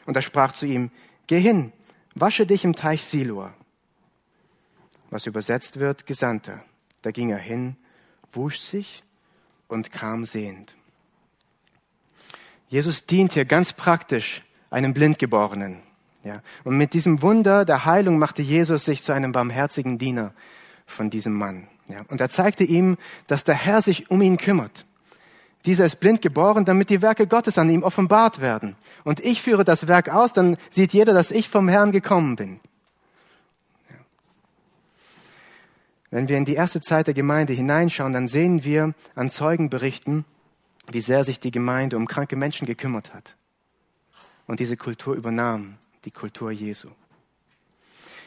Und 0.07 0.17
er 0.17 0.23
sprach 0.23 0.53
zu 0.53 0.67
ihm, 0.67 0.91
Geh 1.27 1.39
hin, 1.39 1.73
wasche 2.15 2.47
dich 2.47 2.65
im 2.65 2.75
Teich 2.75 3.05
Siloa. 3.05 3.53
Was 5.11 5.27
übersetzt 5.27 5.79
wird, 5.79 6.07
Gesandter. 6.07 6.63
Da 7.03 7.11
ging 7.11 7.31
er 7.31 7.39
hin, 7.39 7.77
wusch 8.33 8.59
sich 8.59 9.05
und 9.69 9.93
kam 9.93 10.25
sehend. 10.25 10.75
Jesus 12.69 13.07
dient 13.07 13.35
hier 13.35 13.45
ganz 13.45 13.73
praktisch 13.75 14.43
einem 14.71 14.95
Blindgeborenen. 14.95 15.83
Ja. 16.25 16.43
Und 16.65 16.77
mit 16.77 16.95
diesem 16.95 17.23
Wunder 17.23 17.65
der 17.65 17.85
Heilung 17.85 18.19
machte 18.19 18.43
Jesus 18.43 18.85
sich 18.85 19.03
zu 19.03 19.13
einem 19.13 19.33
barmherzigen 19.33 19.99
Diener 19.99 20.33
von 20.87 21.11
diesem 21.11 21.35
Mann. 21.35 21.69
Ja, 21.89 22.03
und 22.09 22.21
er 22.21 22.29
zeigte 22.29 22.65
ihm, 22.65 22.97
dass 23.27 23.45
der 23.45 23.55
Herr 23.55 23.81
sich 23.83 24.11
um 24.11 24.21
ihn 24.23 24.39
kümmert. 24.39 24.87
Dieser 25.65 25.85
ist 25.85 26.01
blind 26.01 26.23
geboren, 26.23 26.65
damit 26.65 26.91
die 26.91 27.03
Werke 27.03 27.27
Gottes 27.27 27.59
an 27.59 27.71
ihm 27.71 27.83
offenbart 27.83 28.41
werden. 28.41 28.77
Und 29.05 29.21
ich 29.21 29.43
führe 29.43 29.65
das 29.65 29.89
Werk 29.89 30.09
aus, 30.09 30.33
dann 30.33 30.57
sieht 30.71 30.93
jeder, 30.93 31.13
dass 31.13 31.31
ich 31.31 31.49
vom 31.49 31.69
Herrn 31.69 31.93
gekommen 31.93 32.37
bin. 32.37 32.61
Ja. 33.91 33.97
Wenn 36.11 36.29
wir 36.29 36.39
in 36.39 36.45
die 36.45 36.55
erste 36.55 36.81
Zeit 36.81 37.09
der 37.09 37.15
Gemeinde 37.15 37.53
hineinschauen, 37.53 38.13
dann 38.13 38.29
sehen 38.29 38.65
wir 38.65 38.95
an 39.15 39.31
Zeugenberichten, 39.31 40.25
wie 40.91 41.01
sehr 41.01 41.25
sich 41.25 41.41
die 41.41 41.51
Gemeinde 41.51 41.97
um 41.97 42.07
kranke 42.07 42.37
Menschen 42.37 42.67
gekümmert 42.67 43.13
hat 43.13 43.37
und 44.47 44.61
diese 44.61 44.77
Kultur 44.77 45.15
übernahm, 45.15 45.79
die 46.05 46.11
Kultur 46.11 46.51
Jesu. 46.51 46.89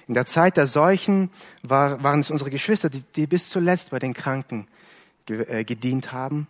In 0.09 0.15
der 0.15 0.25
Zeit 0.25 0.57
der 0.57 0.65
Seuchen 0.65 1.29
war, 1.61 2.01
waren 2.01 2.21
es 2.21 2.31
unsere 2.31 2.49
Geschwister, 2.49 2.89
die, 2.89 3.03
die 3.15 3.27
bis 3.27 3.47
zuletzt 3.47 3.91
bei 3.91 3.99
den 3.99 4.15
Kranken 4.15 4.65
ge, 5.27 5.43
äh, 5.43 5.63
gedient 5.63 6.11
haben, 6.11 6.47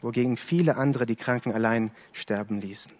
wogegen 0.00 0.36
viele 0.36 0.76
andere 0.76 1.06
die 1.06 1.16
Kranken 1.16 1.52
allein 1.52 1.90
sterben 2.12 2.60
ließen. 2.60 2.92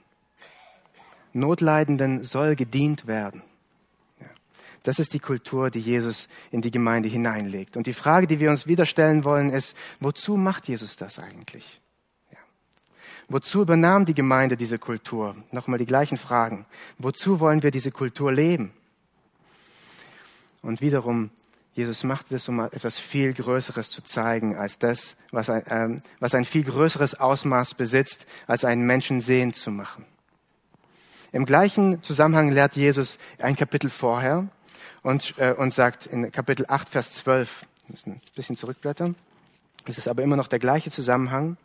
Notleidenden 1.33 2.25
soll 2.25 2.57
gedient 2.57 3.07
werden. 3.07 3.44
Ja. 4.18 4.27
Das 4.83 4.99
ist 4.99 5.14
die 5.14 5.20
Kultur, 5.20 5.70
die 5.70 5.79
Jesus 5.79 6.29
in 6.51 6.61
die 6.61 6.73
Gemeinde 6.73 7.09
hineinlegt. 7.09 7.77
Und 7.77 7.87
die 7.87 7.94
Frage, 7.94 8.27
die 8.27 8.40
wir 8.40 8.51
uns 8.51 8.66
wieder 8.66 8.87
stellen 8.87 9.23
wollen, 9.23 9.51
ist, 9.51 9.77
wozu 10.01 10.37
macht 10.37 10.66
Jesus 10.66 10.96
das 10.96 11.20
eigentlich? 11.20 11.81
Wozu 13.29 13.62
übernahm 13.62 14.07
die 14.07 14.14
Gemeinde 14.14 14.57
diese 14.57 14.81
Kultur? 14.81 15.37
Nochmal 15.53 15.79
die 15.79 15.87
gleichen 15.87 16.18
Fragen. 16.18 16.66
Wozu 16.99 17.38
wollen 17.38 17.62
wir 17.62 17.70
diese 17.70 17.92
Kultur 17.92 18.33
leben? 18.33 18.73
Und 20.62 20.81
wiederum, 20.81 21.31
Jesus 21.75 22.05
macht 22.05 22.33
es, 22.33 22.49
um 22.49 22.61
etwas 22.61 22.99
viel 22.99 23.33
Größeres 23.33 23.90
zu 23.90 24.03
zeigen, 24.03 24.57
als 24.57 24.79
das, 24.79 25.16
was 25.31 25.49
ein, 25.49 25.62
ähm, 25.70 26.03
was 26.18 26.35
ein 26.35 26.44
viel 26.44 26.64
größeres 26.64 27.14
Ausmaß 27.14 27.75
besitzt, 27.75 28.27
als 28.46 28.64
einen 28.64 28.87
Menschen 28.87 29.20
sehend 29.20 29.57
zu 29.57 29.70
machen. 29.70 30.05
Im 31.33 31.46
gleichen 31.46 32.03
Zusammenhang 32.03 32.51
lehrt 32.51 32.75
Jesus 32.75 33.18
ein 33.38 33.55
Kapitel 33.55 33.88
vorher 33.88 34.49
und, 35.03 35.35
äh, 35.38 35.53
und 35.53 35.73
sagt 35.73 36.07
in 36.07 36.33
Kapitel 36.33 36.66
8, 36.68 36.88
Vers 36.88 37.12
12, 37.12 37.66
wir 37.87 37.92
müssen 37.92 38.12
ein 38.14 38.20
bisschen 38.35 38.57
zurückblättern, 38.57 39.14
es 39.87 39.96
ist 39.96 40.09
aber 40.09 40.23
immer 40.23 40.37
noch 40.37 40.49
der 40.49 40.59
gleiche 40.59 40.90
Zusammenhang. 40.90 41.57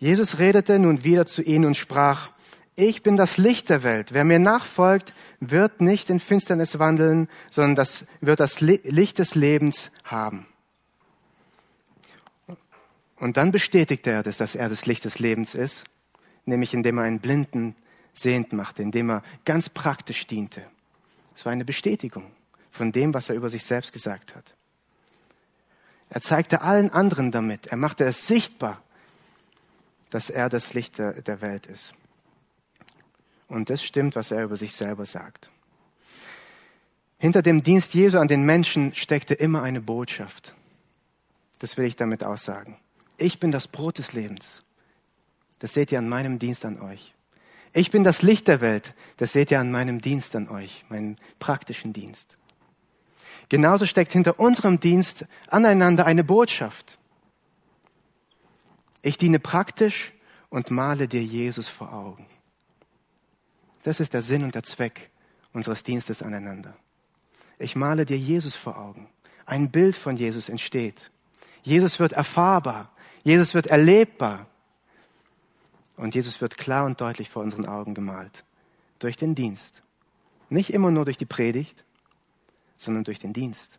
Jesus 0.00 0.38
redete 0.38 0.78
nun 0.78 1.04
wieder 1.04 1.26
zu 1.26 1.42
ihnen 1.42 1.66
und 1.66 1.76
sprach, 1.76 2.30
ich 2.76 3.02
bin 3.02 3.16
das 3.16 3.36
Licht 3.36 3.68
der 3.68 3.82
Welt. 3.82 4.12
Wer 4.12 4.24
mir 4.24 4.38
nachfolgt, 4.38 5.12
wird 5.40 5.80
nicht 5.80 6.10
in 6.10 6.20
Finsternis 6.20 6.78
wandeln, 6.78 7.28
sondern 7.50 7.76
das 7.76 8.04
wird 8.20 8.40
das 8.40 8.60
Licht 8.60 9.18
des 9.18 9.34
Lebens 9.34 9.90
haben. 10.04 10.46
Und 13.16 13.36
dann 13.36 13.52
bestätigt 13.52 14.06
er 14.06 14.22
das, 14.22 14.38
dass 14.38 14.54
er 14.54 14.68
das 14.68 14.86
Licht 14.86 15.04
des 15.04 15.18
Lebens 15.18 15.54
ist, 15.54 15.84
nämlich 16.46 16.74
indem 16.74 16.98
er 16.98 17.04
einen 17.04 17.20
Blinden 17.20 17.76
sehend 18.12 18.52
machte, 18.52 18.82
indem 18.82 19.10
er 19.10 19.22
ganz 19.44 19.68
praktisch 19.68 20.26
diente. 20.26 20.62
Es 21.36 21.44
war 21.44 21.52
eine 21.52 21.64
Bestätigung 21.64 22.30
von 22.70 22.92
dem, 22.92 23.14
was 23.14 23.28
er 23.28 23.36
über 23.36 23.48
sich 23.48 23.64
selbst 23.64 23.92
gesagt 23.92 24.34
hat. 24.34 24.54
Er 26.10 26.20
zeigte 26.20 26.60
allen 26.60 26.90
anderen 26.90 27.30
damit, 27.30 27.68
er 27.68 27.76
machte 27.76 28.04
es 28.04 28.26
sichtbar, 28.26 28.82
dass 30.10 30.30
er 30.30 30.48
das 30.48 30.74
Licht 30.74 30.98
der, 30.98 31.22
der 31.22 31.40
Welt 31.40 31.66
ist. 31.66 31.94
Und 33.48 33.70
das 33.70 33.82
stimmt, 33.82 34.16
was 34.16 34.30
er 34.30 34.44
über 34.44 34.56
sich 34.56 34.74
selber 34.74 35.04
sagt. 35.04 35.50
Hinter 37.18 37.42
dem 37.42 37.62
Dienst 37.62 37.94
Jesu 37.94 38.18
an 38.18 38.28
den 38.28 38.44
Menschen 38.44 38.94
steckte 38.94 39.34
immer 39.34 39.62
eine 39.62 39.80
Botschaft. 39.80 40.54
Das 41.58 41.76
will 41.76 41.86
ich 41.86 41.96
damit 41.96 42.24
aussagen. 42.24 42.76
Ich 43.16 43.38
bin 43.38 43.52
das 43.52 43.68
Brot 43.68 43.98
des 43.98 44.12
Lebens. 44.12 44.62
Das 45.58 45.72
seht 45.72 45.92
ihr 45.92 45.98
an 45.98 46.08
meinem 46.08 46.38
Dienst 46.38 46.64
an 46.64 46.80
euch. 46.80 47.14
Ich 47.72 47.90
bin 47.90 48.04
das 48.04 48.22
Licht 48.22 48.48
der 48.48 48.60
Welt. 48.60 48.94
Das 49.16 49.32
seht 49.32 49.50
ihr 49.50 49.60
an 49.60 49.70
meinem 49.70 50.00
Dienst 50.00 50.36
an 50.36 50.48
euch, 50.48 50.84
meinen 50.88 51.16
praktischen 51.38 51.92
Dienst. 51.92 52.36
Genauso 53.48 53.86
steckt 53.86 54.12
hinter 54.12 54.38
unserem 54.38 54.80
Dienst 54.80 55.26
aneinander 55.48 56.06
eine 56.06 56.24
Botschaft. 56.24 56.98
Ich 59.02 59.18
diene 59.18 59.38
praktisch 59.38 60.12
und 60.50 60.70
male 60.70 61.08
dir 61.08 61.22
Jesus 61.22 61.68
vor 61.68 61.92
Augen. 61.92 62.26
Das 63.84 64.00
ist 64.00 64.14
der 64.14 64.22
Sinn 64.22 64.42
und 64.42 64.54
der 64.54 64.64
Zweck 64.64 65.10
unseres 65.52 65.84
Dienstes 65.84 66.22
aneinander. 66.22 66.74
Ich 67.58 67.76
male 67.76 68.04
dir 68.04 68.18
Jesus 68.18 68.56
vor 68.56 68.76
Augen. 68.78 69.08
Ein 69.46 69.70
Bild 69.70 69.94
von 69.94 70.16
Jesus 70.16 70.48
entsteht. 70.48 71.10
Jesus 71.62 72.00
wird 72.00 72.12
erfahrbar. 72.12 72.90
Jesus 73.22 73.54
wird 73.54 73.68
erlebbar. 73.68 74.46
Und 75.96 76.14
Jesus 76.14 76.40
wird 76.40 76.58
klar 76.58 76.86
und 76.86 77.00
deutlich 77.00 77.28
vor 77.30 77.42
unseren 77.42 77.66
Augen 77.66 77.94
gemalt. 77.94 78.44
Durch 78.98 79.16
den 79.16 79.34
Dienst. 79.34 79.82
Nicht 80.48 80.72
immer 80.72 80.90
nur 80.90 81.04
durch 81.04 81.18
die 81.18 81.26
Predigt, 81.26 81.84
sondern 82.76 83.04
durch 83.04 83.18
den 83.18 83.32
Dienst. 83.32 83.78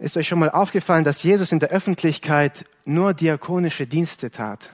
Ist 0.00 0.16
euch 0.16 0.26
schon 0.26 0.38
mal 0.38 0.50
aufgefallen, 0.50 1.04
dass 1.04 1.22
Jesus 1.22 1.52
in 1.52 1.58
der 1.58 1.68
Öffentlichkeit 1.68 2.64
nur 2.86 3.12
diakonische 3.12 3.86
Dienste 3.86 4.30
tat? 4.30 4.70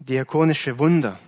Diakonische 0.00 0.80
Wunder. 0.80 1.20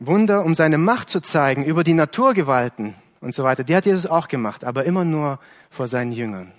Wunder, 0.00 0.44
um 0.44 0.56
seine 0.56 0.76
Macht 0.76 1.08
zu 1.08 1.20
zeigen 1.20 1.64
über 1.64 1.84
die 1.84 1.94
Naturgewalten 1.94 2.96
und 3.20 3.32
so 3.32 3.44
weiter. 3.44 3.62
Die 3.62 3.76
hat 3.76 3.86
Jesus 3.86 4.06
auch 4.06 4.26
gemacht, 4.26 4.64
aber 4.64 4.84
immer 4.86 5.04
nur 5.04 5.38
vor 5.70 5.86
seinen 5.86 6.10
Jüngern. 6.10 6.50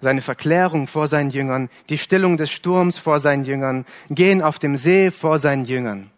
Seine 0.00 0.20
Verklärung 0.20 0.88
vor 0.88 1.06
seinen 1.06 1.30
Jüngern, 1.30 1.70
die 1.90 1.98
Stillung 1.98 2.36
des 2.36 2.50
Sturms 2.50 2.98
vor 2.98 3.20
seinen 3.20 3.44
Jüngern, 3.44 3.86
Gehen 4.10 4.42
auf 4.42 4.58
dem 4.58 4.76
See 4.76 5.12
vor 5.12 5.38
seinen 5.38 5.64
Jüngern. 5.64 6.10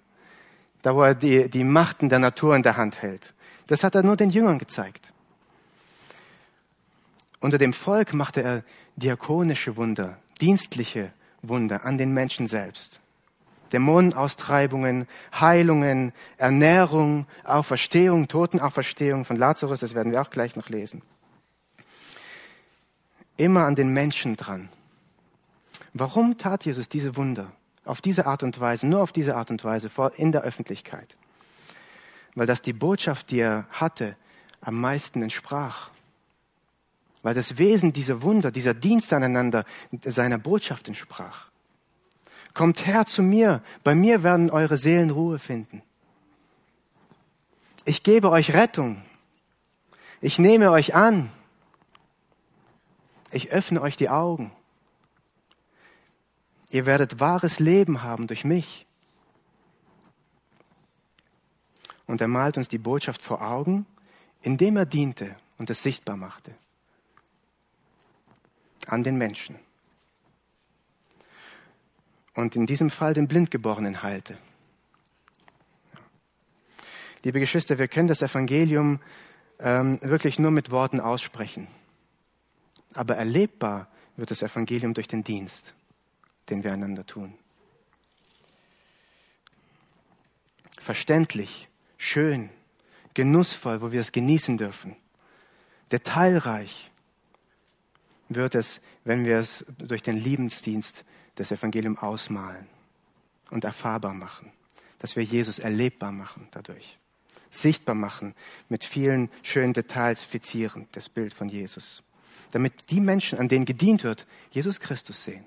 Da, 0.81 0.94
wo 0.94 1.02
er 1.02 1.14
die, 1.14 1.50
die 1.50 1.64
Machten 1.64 2.09
der 2.09 2.18
Natur 2.18 2.57
in 2.57 2.62
der 2.62 2.78
Hand 2.78 3.02
hält. 3.02 3.35
Das 3.68 3.85
hat 3.85 3.94
er 3.94 4.02
nur 4.02 4.16
den 4.16 4.31
Jüngern 4.31 4.59
gezeigt. 4.59 5.12
Unter 7.38 7.59
dem 7.59 7.72
Volk 7.72 8.14
machte 8.14 8.42
er 8.42 8.64
diakonische 8.96 9.76
Wunder, 9.76 10.18
dienstliche 10.40 11.12
Wunder 11.42 11.85
an 11.85 11.98
den 11.98 12.12
Menschen 12.12 12.48
selbst. 12.48 13.00
Dämonenaustreibungen, 13.72 15.07
Heilungen, 15.38 16.12
Ernährung, 16.38 17.26
Auferstehung, 17.44 18.26
Totenauferstehung 18.26 19.26
von 19.26 19.37
Lazarus, 19.37 19.81
das 19.81 19.94
werden 19.94 20.12
wir 20.12 20.22
auch 20.22 20.31
gleich 20.31 20.57
noch 20.57 20.70
lesen. 20.70 21.02
Immer 23.37 23.66
an 23.66 23.74
den 23.74 23.92
Menschen 23.92 24.37
dran. 24.37 24.70
Warum 25.92 26.38
tat 26.38 26.64
Jesus 26.64 26.88
diese 26.88 27.16
Wunder? 27.16 27.52
Auf 27.85 28.00
diese 28.00 28.26
Art 28.26 28.42
und 28.42 28.59
Weise, 28.59 28.87
nur 28.87 29.02
auf 29.02 29.12
diese 29.12 29.37
Art 29.37 29.50
und 29.50 29.62
Weise, 29.62 29.90
in 30.16 30.33
der 30.33 30.42
Öffentlichkeit 30.42 31.16
weil 32.38 32.46
das 32.46 32.62
die 32.62 32.72
Botschaft, 32.72 33.33
die 33.33 33.40
er 33.40 33.66
hatte, 33.70 34.16
am 34.61 34.81
meisten 34.81 35.22
entsprach. 35.22 35.90
Weil 37.22 37.35
das 37.35 37.59
Wesen 37.59 37.92
dieser 37.92 38.22
Wunder, 38.22 38.53
dieser 38.53 38.74
Dienst 38.74 39.12
aneinander 39.12 39.64
seiner 40.05 40.38
Botschaft 40.38 40.87
entsprach. 40.87 41.48
Kommt 42.55 42.87
her 42.87 43.07
zu 43.07 43.22
mir, 43.22 43.61
bei 43.83 43.96
mir 43.96 44.22
werden 44.22 44.51
eure 44.51 44.77
Seelen 44.77 45.11
Ruhe 45.11 45.40
finden. 45.40 45.83
Ich 47.85 48.05
gebe 48.05 48.31
euch 48.31 48.55
Rettung. 48.55 49.03
Ich 50.20 50.38
nehme 50.38 50.70
euch 50.70 50.94
an. 50.94 51.31
Ich 53.33 53.51
öffne 53.51 53.83
euch 53.83 53.96
die 53.96 54.11
Augen. 54.11 54.53
Ihr 56.70 56.87
werdet 56.87 57.18
wahres 57.18 57.59
Leben 57.59 58.05
haben 58.05 58.29
durch 58.29 58.44
mich. 58.44 58.88
Und 62.09 62.21
er 62.21 62.27
malt 62.27 62.57
uns 62.57 62.68
die 62.68 62.79
Botschaft 62.79 63.23
vor 63.23 63.42
Augen, 63.42 63.87
indem 64.42 64.77
er 64.77 64.87
diente 64.87 65.37
und 65.59 65.71
es 65.71 65.83
sichtbar 65.83 66.16
machte. 66.16 66.53
An 68.87 69.05
den 69.05 69.16
Menschen. 69.16 69.57
Und 72.35 72.57
in 72.57 72.66
diesem 72.66 72.90
Fall 72.90 73.14
den 73.14 73.29
Blindgeborenen 73.29 74.03
heilte. 74.03 74.38
Liebe 77.25 77.40
Geschwister, 77.40 77.79
wir 77.79 77.88
können 77.88 78.09
das 78.09 78.23
Evangelium 78.23 79.01
ähm, 79.59 79.99
wirklich 80.03 80.38
nur 80.38 80.51
mit 80.51 80.71
Worten 80.71 81.01
aussprechen. 81.01 81.66
Aber 82.94 83.16
erlebbar 83.16 83.88
wird 84.16 84.31
das 84.31 84.42
Evangelium 84.42 84.94
durch 84.94 85.09
den 85.09 85.25
Dienst, 85.25 85.75
den 86.49 86.64
wir 86.64 86.73
einander 86.73 87.05
tun. 87.05 87.35
Verständlich 90.79 91.67
schön, 91.99 92.49
genussvoll, 93.13 93.83
wo 93.83 93.93
wir 93.93 94.01
es 94.01 94.13
genießen 94.13 94.57
dürfen. 94.57 94.97
Detailreich 95.91 96.91
wird 98.29 98.55
es, 98.55 98.81
wenn 99.05 99.25
wir 99.25 99.39
es 99.39 99.65
durch 99.79 100.03
den 100.03 100.17
Liebensdienst 100.17 101.05
des 101.37 101.51
Evangeliums 101.51 101.99
ausmalen 101.99 102.67
und 103.51 103.65
erfahrbar 103.65 104.15
machen, 104.15 104.53
dass 104.99 105.17
wir 105.17 105.25
Jesus 105.25 105.59
erlebbar 105.59 106.13
machen 106.13 106.49
dadurch, 106.51 106.99
sichtbar 107.51 107.95
machen, 107.95 108.35
mit 108.69 108.85
vielen 108.85 109.31
schönen 109.43 109.73
Details 109.73 110.23
fixieren, 110.23 110.89
das 110.93 111.09
Bild 111.09 111.35
von 111.35 111.49
Jesus, 111.49 112.03
damit 112.53 112.91
die 112.91 113.01
Menschen, 113.01 113.39
an 113.39 113.49
denen 113.49 113.65
gedient 113.65 114.05
wird, 114.05 114.27
Jesus 114.51 114.81
Christus 114.81 115.25
sehen, 115.25 115.47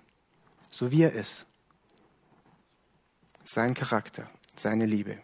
so 0.69 0.91
wie 0.91 1.03
er 1.03 1.13
ist, 1.13 1.45
sein 3.43 3.73
Charakter, 3.73 4.29
seine 4.55 4.85
Liebe. 4.85 5.17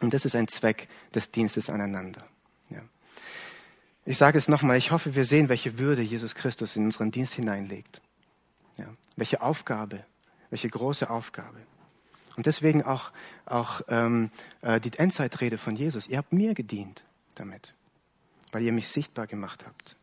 Und 0.00 0.14
das 0.14 0.24
ist 0.24 0.34
ein 0.34 0.48
Zweck 0.48 0.88
des 1.14 1.30
Dienstes 1.30 1.70
aneinander. 1.70 2.24
Ja. 2.70 2.82
Ich 4.04 4.18
sage 4.18 4.38
es 4.38 4.48
nochmal, 4.48 4.76
ich 4.76 4.90
hoffe, 4.90 5.14
wir 5.14 5.24
sehen, 5.24 5.48
welche 5.48 5.78
Würde 5.78 6.02
Jesus 6.02 6.34
Christus 6.34 6.76
in 6.76 6.84
unseren 6.84 7.10
Dienst 7.10 7.34
hineinlegt. 7.34 8.00
Ja. 8.76 8.86
Welche 9.16 9.42
Aufgabe, 9.42 10.04
welche 10.50 10.68
große 10.68 11.10
Aufgabe. 11.10 11.58
Und 12.36 12.46
deswegen 12.46 12.84
auch, 12.84 13.10
auch 13.46 13.80
ähm, 13.88 14.30
äh, 14.62 14.80
die 14.80 14.96
Endzeitrede 14.96 15.58
von 15.58 15.74
Jesus. 15.74 16.06
Ihr 16.06 16.18
habt 16.18 16.32
mir 16.32 16.54
gedient 16.54 17.02
damit, 17.34 17.74
weil 18.52 18.62
ihr 18.62 18.72
mich 18.72 18.88
sichtbar 18.88 19.26
gemacht 19.26 19.64
habt, 19.66 19.96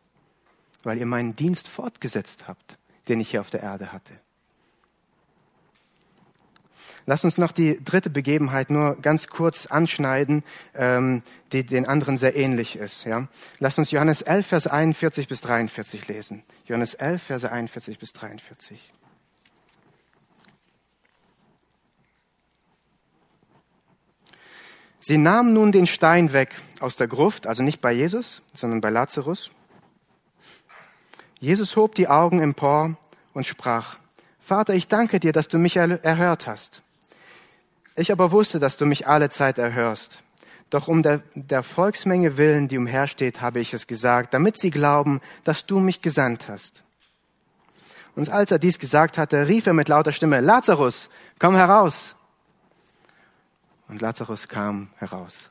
weil 0.82 0.98
ihr 0.98 1.06
meinen 1.06 1.34
Dienst 1.34 1.66
fortgesetzt 1.66 2.46
habt, 2.46 2.76
den 3.08 3.20
ich 3.20 3.30
hier 3.30 3.40
auf 3.40 3.48
der 3.48 3.62
Erde 3.62 3.90
hatte. 3.90 4.12
Lass 7.08 7.24
uns 7.24 7.38
noch 7.38 7.52
die 7.52 7.82
dritte 7.82 8.10
Begebenheit 8.10 8.68
nur 8.68 8.96
ganz 8.96 9.28
kurz 9.28 9.66
anschneiden, 9.66 10.42
ähm, 10.74 11.22
die 11.52 11.64
den 11.64 11.86
anderen 11.86 12.16
sehr 12.16 12.36
ähnlich 12.36 12.76
ist. 12.76 13.04
Ja? 13.04 13.28
Lass 13.60 13.78
uns 13.78 13.92
Johannes 13.92 14.22
11, 14.22 14.46
Vers 14.46 14.66
41 14.66 15.28
bis 15.28 15.40
43 15.40 16.08
lesen. 16.08 16.42
Johannes 16.66 16.94
11, 16.94 17.22
Verse 17.22 17.50
41 17.50 18.00
bis 18.00 18.12
43. 18.12 18.92
Sie 24.98 25.18
nahmen 25.18 25.52
nun 25.52 25.70
den 25.70 25.86
Stein 25.86 26.32
weg 26.32 26.50
aus 26.80 26.96
der 26.96 27.06
Gruft, 27.06 27.46
also 27.46 27.62
nicht 27.62 27.80
bei 27.80 27.92
Jesus, 27.92 28.42
sondern 28.52 28.80
bei 28.80 28.90
Lazarus. 28.90 29.52
Jesus 31.38 31.76
hob 31.76 31.94
die 31.94 32.08
Augen 32.08 32.40
empor 32.40 32.96
und 33.32 33.46
sprach, 33.46 33.98
Vater, 34.40 34.74
ich 34.74 34.88
danke 34.88 35.20
dir, 35.20 35.32
dass 35.32 35.46
du 35.46 35.58
mich 35.58 35.76
erhört 35.76 36.48
hast. 36.48 36.82
Ich 37.96 38.12
aber 38.12 38.30
wusste, 38.30 38.60
dass 38.60 38.76
du 38.76 38.84
mich 38.84 39.08
alle 39.08 39.30
Zeit 39.30 39.56
erhörst. 39.56 40.22
Doch 40.68 40.86
um 40.86 41.02
der, 41.02 41.22
der 41.34 41.62
Volksmenge 41.62 42.36
willen, 42.36 42.68
die 42.68 42.76
umhersteht, 42.76 43.40
habe 43.40 43.60
ich 43.60 43.72
es 43.72 43.86
gesagt, 43.86 44.34
damit 44.34 44.58
sie 44.58 44.70
glauben, 44.70 45.20
dass 45.44 45.64
du 45.64 45.80
mich 45.80 46.02
gesandt 46.02 46.48
hast. 46.48 46.84
Und 48.14 48.30
als 48.30 48.50
er 48.50 48.58
dies 48.58 48.78
gesagt 48.78 49.16
hatte, 49.16 49.48
rief 49.48 49.66
er 49.66 49.72
mit 49.72 49.88
lauter 49.88 50.12
Stimme, 50.12 50.40
Lazarus, 50.40 51.08
komm 51.38 51.54
heraus. 51.54 52.16
Und 53.88 54.02
Lazarus 54.02 54.48
kam 54.48 54.88
heraus. 54.96 55.50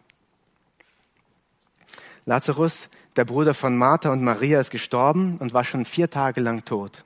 Lazarus, 2.25 2.89
der 3.15 3.25
Bruder 3.25 3.53
von 3.53 3.77
Martha 3.77 4.11
und 4.11 4.23
Maria, 4.23 4.59
ist 4.59 4.71
gestorben 4.71 5.37
und 5.37 5.53
war 5.53 5.63
schon 5.63 5.85
vier 5.85 6.09
Tage 6.09 6.41
lang 6.41 6.65
tot. 6.65 7.03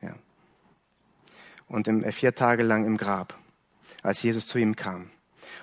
Ja. 0.00 0.14
Und 1.66 1.88
im, 1.88 2.04
äh, 2.04 2.12
vier 2.12 2.34
Tage 2.34 2.62
lang 2.62 2.86
im 2.86 2.96
Grab 2.96 3.34
als 4.02 4.22
Jesus 4.22 4.46
zu 4.46 4.58
ihm 4.58 4.76
kam. 4.76 5.10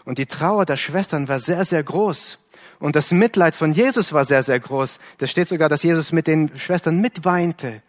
Und 0.04 0.17
die 0.17 0.26
Trauer 0.26 0.65
der 0.65 0.78
Schwestern 0.78 1.28
war 1.28 1.39
sehr, 1.39 1.65
sehr 1.65 1.84
groß. 1.84 2.39
Und 2.80 2.95
das 2.95 3.12
Mitleid 3.12 3.56
von 3.56 3.74
Jesus 3.74 4.13
war 4.13 4.26
sehr, 4.26 4.43
sehr 4.43 4.60
groß. 4.60 5.00
Da 5.17 5.28
steht 5.28 5.48
sogar, 5.48 5.69
dass 5.69 5.84
Jesus 5.84 6.12
mit 6.12 6.28
den 6.28 6.58
Schwestern 6.58 7.00
mitweinte. 7.02 7.82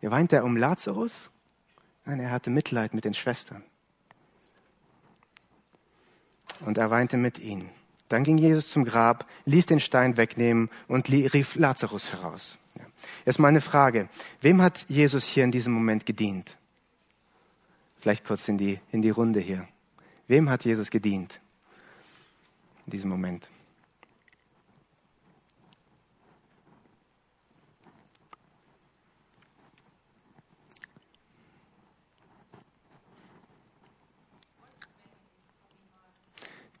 Er 0.00 0.10
weinte 0.10 0.36
er 0.36 0.44
um 0.44 0.56
Lazarus? 0.56 1.30
Nein, 2.04 2.20
er 2.20 2.30
hatte 2.30 2.50
Mitleid 2.50 2.94
mit 2.94 3.04
den 3.04 3.14
Schwestern. 3.14 3.62
Und 6.60 6.78
er 6.78 6.90
weinte 6.90 7.16
mit 7.16 7.38
ihnen. 7.38 7.70
Dann 8.08 8.24
ging 8.24 8.38
Jesus 8.38 8.70
zum 8.70 8.84
Grab, 8.84 9.26
ließ 9.44 9.66
den 9.66 9.80
Stein 9.80 10.16
wegnehmen 10.16 10.70
und 10.88 11.10
rief 11.10 11.56
Lazarus 11.56 12.12
heraus. 12.12 12.58
Jetzt 13.26 13.38
mal 13.38 13.48
eine 13.48 13.60
Frage. 13.60 14.08
Wem 14.40 14.62
hat 14.62 14.86
Jesus 14.88 15.24
hier 15.24 15.44
in 15.44 15.52
diesem 15.52 15.72
Moment 15.72 16.06
gedient? 16.06 16.56
Vielleicht 18.00 18.24
kurz 18.24 18.48
in 18.48 18.58
die, 18.58 18.80
in 18.92 19.02
die 19.02 19.10
Runde 19.10 19.40
hier. 19.40 19.66
Wem 20.28 20.50
hat 20.50 20.64
Jesus 20.64 20.90
gedient 20.90 21.40
in 22.86 22.92
diesem 22.92 23.10
Moment? 23.10 23.48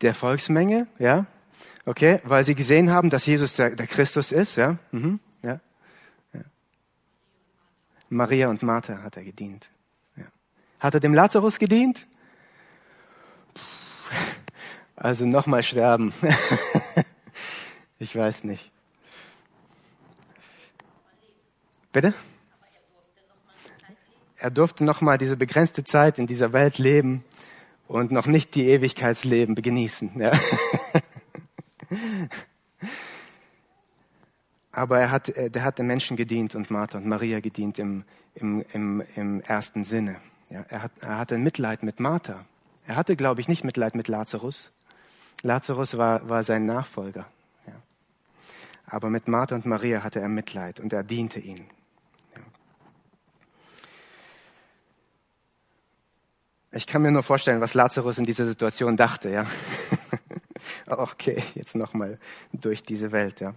Der 0.00 0.14
Volksmenge, 0.14 0.86
ja, 1.00 1.26
okay, 1.84 2.20
weil 2.22 2.44
sie 2.44 2.54
gesehen 2.54 2.90
haben, 2.90 3.10
dass 3.10 3.26
Jesus 3.26 3.56
der, 3.56 3.74
der 3.74 3.88
Christus 3.88 4.30
ist, 4.30 4.54
ja, 4.54 4.78
mhm. 4.92 5.18
ja, 5.42 5.58
ja. 6.32 6.42
Maria 8.08 8.48
und 8.48 8.62
Martha 8.62 9.02
hat 9.02 9.16
er 9.16 9.24
gedient. 9.24 9.70
Hat 10.80 10.94
er 10.94 11.00
dem 11.00 11.14
Lazarus 11.14 11.58
gedient? 11.58 12.06
Also 14.94 15.26
nochmal 15.26 15.62
sterben. 15.62 16.12
ich 17.98 18.14
weiß 18.14 18.44
nicht. 18.44 18.70
Bitte? 21.92 22.14
Er 24.36 24.50
durfte 24.50 24.84
nochmal 24.84 25.18
diese 25.18 25.36
begrenzte 25.36 25.82
Zeit 25.82 26.18
in 26.18 26.26
dieser 26.28 26.52
Welt 26.52 26.78
leben 26.78 27.24
und 27.88 28.12
noch 28.12 28.26
nicht 28.26 28.54
die 28.54 28.68
Ewigkeitsleben 28.68 29.56
genießen. 29.56 30.12
Ja. 30.20 30.32
Aber 34.70 35.00
er 35.00 35.10
hat, 35.10 35.32
der 35.36 35.64
hat 35.64 35.78
den 35.80 35.88
Menschen 35.88 36.16
gedient 36.16 36.54
und 36.54 36.70
Martha 36.70 36.98
und 36.98 37.06
Maria 37.06 37.40
gedient 37.40 37.80
im, 37.80 38.04
im, 38.34 38.64
im, 38.72 39.02
im 39.16 39.40
ersten 39.40 39.82
Sinne. 39.82 40.18
Ja, 40.50 40.64
er, 40.68 40.82
hat, 40.82 40.92
er 41.00 41.18
hatte 41.18 41.38
Mitleid 41.38 41.82
mit 41.82 42.00
Martha. 42.00 42.44
Er 42.86 42.96
hatte, 42.96 43.16
glaube 43.16 43.40
ich, 43.40 43.48
nicht 43.48 43.64
Mitleid 43.64 43.94
mit 43.94 44.08
Lazarus. 44.08 44.72
Lazarus 45.42 45.96
war, 45.98 46.28
war 46.28 46.42
sein 46.42 46.64
Nachfolger. 46.66 47.26
Ja. 47.66 47.74
Aber 48.86 49.10
mit 49.10 49.28
Martha 49.28 49.54
und 49.54 49.66
Maria 49.66 50.02
hatte 50.02 50.20
er 50.20 50.28
Mitleid 50.28 50.80
und 50.80 50.92
er 50.92 51.04
diente 51.04 51.38
ihnen. 51.38 51.68
Ja. 52.34 52.42
Ich 56.72 56.86
kann 56.86 57.02
mir 57.02 57.10
nur 57.10 57.22
vorstellen, 57.22 57.60
was 57.60 57.74
Lazarus 57.74 58.16
in 58.16 58.24
dieser 58.24 58.46
Situation 58.46 58.96
dachte. 58.96 59.28
Ja. 59.28 59.44
okay, 60.86 61.42
jetzt 61.54 61.76
nochmal 61.76 62.18
durch 62.52 62.82
diese 62.82 63.12
Welt. 63.12 63.40
Ja. 63.40 63.54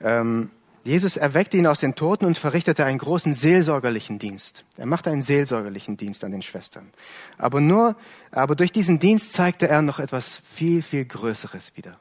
Ähm, 0.00 0.50
Jesus 0.84 1.16
erweckte 1.16 1.56
ihn 1.56 1.66
aus 1.68 1.78
den 1.78 1.94
Toten 1.94 2.24
und 2.24 2.38
verrichtete 2.38 2.84
einen 2.84 2.98
großen 2.98 3.34
seelsorgerlichen 3.34 4.18
Dienst. 4.18 4.64
Er 4.76 4.86
machte 4.86 5.10
einen 5.10 5.22
seelsorgerlichen 5.22 5.96
Dienst 5.96 6.24
an 6.24 6.32
den 6.32 6.42
Schwestern. 6.42 6.90
Aber 7.38 7.60
nur, 7.60 7.94
aber 8.32 8.56
durch 8.56 8.72
diesen 8.72 8.98
Dienst 8.98 9.32
zeigte 9.32 9.68
er 9.68 9.80
noch 9.82 10.00
etwas 10.00 10.42
viel, 10.44 10.82
viel 10.82 11.04
Größeres 11.04 11.76
wieder. 11.76 12.00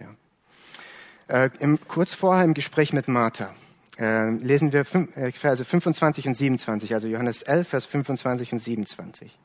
Ja. 0.00 1.44
Äh, 1.44 1.50
im, 1.60 1.78
kurz 1.86 2.12
vorher 2.12 2.44
im 2.44 2.54
Gespräch 2.54 2.92
mit 2.92 3.06
Martha 3.06 3.54
äh, 4.00 4.30
lesen 4.30 4.72
wir 4.72 4.84
fünf, 4.84 5.16
äh, 5.16 5.30
Verse 5.30 5.64
25 5.64 6.26
und 6.26 6.36
27, 6.36 6.94
also 6.94 7.06
Johannes 7.06 7.42
11, 7.42 7.68
Vers 7.68 7.86
25 7.86 8.52
und 8.52 8.58
27. 8.58 9.38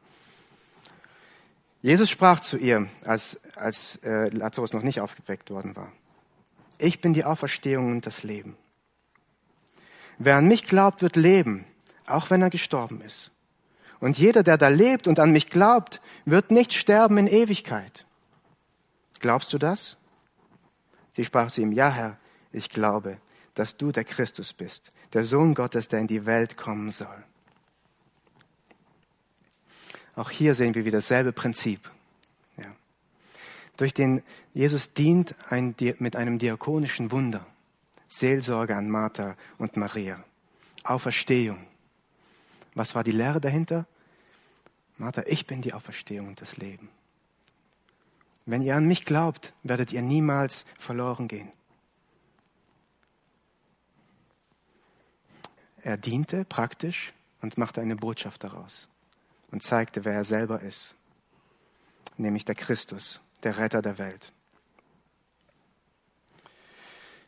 Jesus 1.83 2.09
sprach 2.09 2.39
zu 2.39 2.57
ihr, 2.57 2.87
als, 3.05 3.37
als 3.55 3.97
äh, 4.03 4.29
Lazarus 4.29 4.73
noch 4.73 4.83
nicht 4.83 4.99
aufgeweckt 4.99 5.51
worden 5.51 5.75
war. 5.75 5.91
Ich 6.79 7.01
bin 7.01 7.13
die 7.13 7.23
Auferstehung 7.23 7.91
und 7.91 8.07
das 8.07 8.23
Leben. 8.23 8.55
Wer 10.17 10.37
an 10.37 10.47
mich 10.47 10.65
glaubt, 10.65 11.01
wird 11.01 11.15
leben, 11.15 11.65
auch 12.05 12.29
wenn 12.29 12.41
er 12.41 12.49
gestorben 12.49 13.01
ist. 13.01 13.31
Und 13.99 14.17
jeder, 14.17 14.43
der 14.43 14.57
da 14.57 14.67
lebt 14.67 15.07
und 15.07 15.19
an 15.19 15.31
mich 15.31 15.47
glaubt, 15.47 16.01
wird 16.25 16.51
nicht 16.51 16.73
sterben 16.73 17.17
in 17.17 17.27
Ewigkeit. 17.27 18.05
Glaubst 19.19 19.53
du 19.53 19.57
das? 19.57 19.97
Sie 21.15 21.23
sprach 21.23 21.51
zu 21.51 21.61
ihm, 21.61 21.71
ja 21.71 21.89
Herr, 21.89 22.17
ich 22.51 22.69
glaube, 22.69 23.17
dass 23.53 23.77
du 23.77 23.91
der 23.91 24.03
Christus 24.03 24.53
bist, 24.53 24.91
der 25.13 25.23
Sohn 25.23 25.53
Gottes, 25.53 25.87
der 25.87 25.99
in 25.99 26.07
die 26.07 26.25
Welt 26.25 26.57
kommen 26.57 26.91
soll. 26.91 27.23
Auch 30.15 30.29
hier 30.29 30.53
sehen 30.53 30.75
wir 30.75 30.85
wieder 30.85 30.97
dasselbe 30.97 31.31
Prinzip. 31.31 31.89
Durch 33.77 33.93
den 33.93 34.21
Jesus 34.53 34.93
dient 34.93 35.35
ein, 35.49 35.75
mit 35.97 36.15
einem 36.15 36.37
diakonischen 36.37 37.11
Wunder. 37.11 37.45
Seelsorge 38.17 38.75
an 38.75 38.89
Martha 38.89 39.35
und 39.57 39.77
Maria. 39.77 40.23
Auferstehung. 40.83 41.65
Was 42.75 42.95
war 42.95 43.03
die 43.03 43.11
Lehre 43.11 43.39
dahinter? 43.39 43.85
Martha, 44.97 45.23
ich 45.25 45.47
bin 45.47 45.61
die 45.61 45.73
Auferstehung 45.73 46.27
und 46.27 46.41
das 46.41 46.57
Leben. 46.57 46.89
Wenn 48.45 48.61
ihr 48.61 48.75
an 48.75 48.85
mich 48.85 49.05
glaubt, 49.05 49.53
werdet 49.63 49.93
ihr 49.93 50.01
niemals 50.01 50.65
verloren 50.77 51.27
gehen. 51.27 51.51
Er 55.81 55.97
diente 55.97 56.45
praktisch 56.45 57.13
und 57.41 57.57
machte 57.57 57.81
eine 57.81 57.95
Botschaft 57.95 58.43
daraus 58.43 58.87
und 59.51 59.63
zeigte, 59.63 60.05
wer 60.05 60.13
er 60.13 60.23
selber 60.23 60.61
ist, 60.61 60.95
nämlich 62.17 62.45
der 62.45 62.55
Christus, 62.55 63.21
der 63.43 63.57
Retter 63.57 63.81
der 63.81 63.97
Welt. 63.97 64.33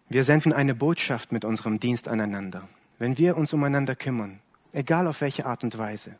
Wir 0.08 0.24
senden 0.24 0.54
eine 0.54 0.76
Botschaft 0.76 1.32
mit 1.32 1.46
unserem 1.46 1.80
Dienst 1.80 2.08
aneinander, 2.08 2.68
wenn 3.00 3.18
wir 3.18 3.38
uns 3.38 3.54
umeinander 3.54 3.96
kümmern, 3.96 4.40
egal 4.72 5.08
auf 5.08 5.22
welche 5.22 5.48
Art 5.48 5.64
und 5.64 5.78
Weise. 5.78 6.20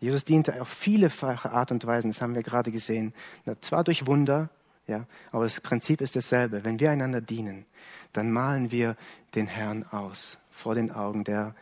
Jesus 0.00 0.24
diente 0.24 0.60
auf 0.60 0.68
vielefache 0.68 1.52
Art 1.52 1.70
und 1.70 1.86
Weisen, 1.86 2.10
das 2.10 2.22
haben 2.22 2.34
wir 2.34 2.42
gerade 2.42 2.70
gesehen. 2.70 3.12
Zwar 3.60 3.84
durch 3.84 4.06
Wunder, 4.06 4.48
ja, 4.86 5.06
aber 5.30 5.44
das 5.44 5.60
Prinzip 5.60 6.00
ist 6.00 6.16
dasselbe. 6.16 6.64
Wenn 6.64 6.80
wir 6.80 6.90
einander 6.90 7.20
dienen, 7.20 7.66
dann 8.12 8.32
malen 8.32 8.70
wir 8.70 8.96
den 9.34 9.46
Herrn 9.46 9.84
aus 9.84 10.38
vor 10.50 10.74
den 10.74 10.90
Augen 10.90 11.22
der, 11.22 11.54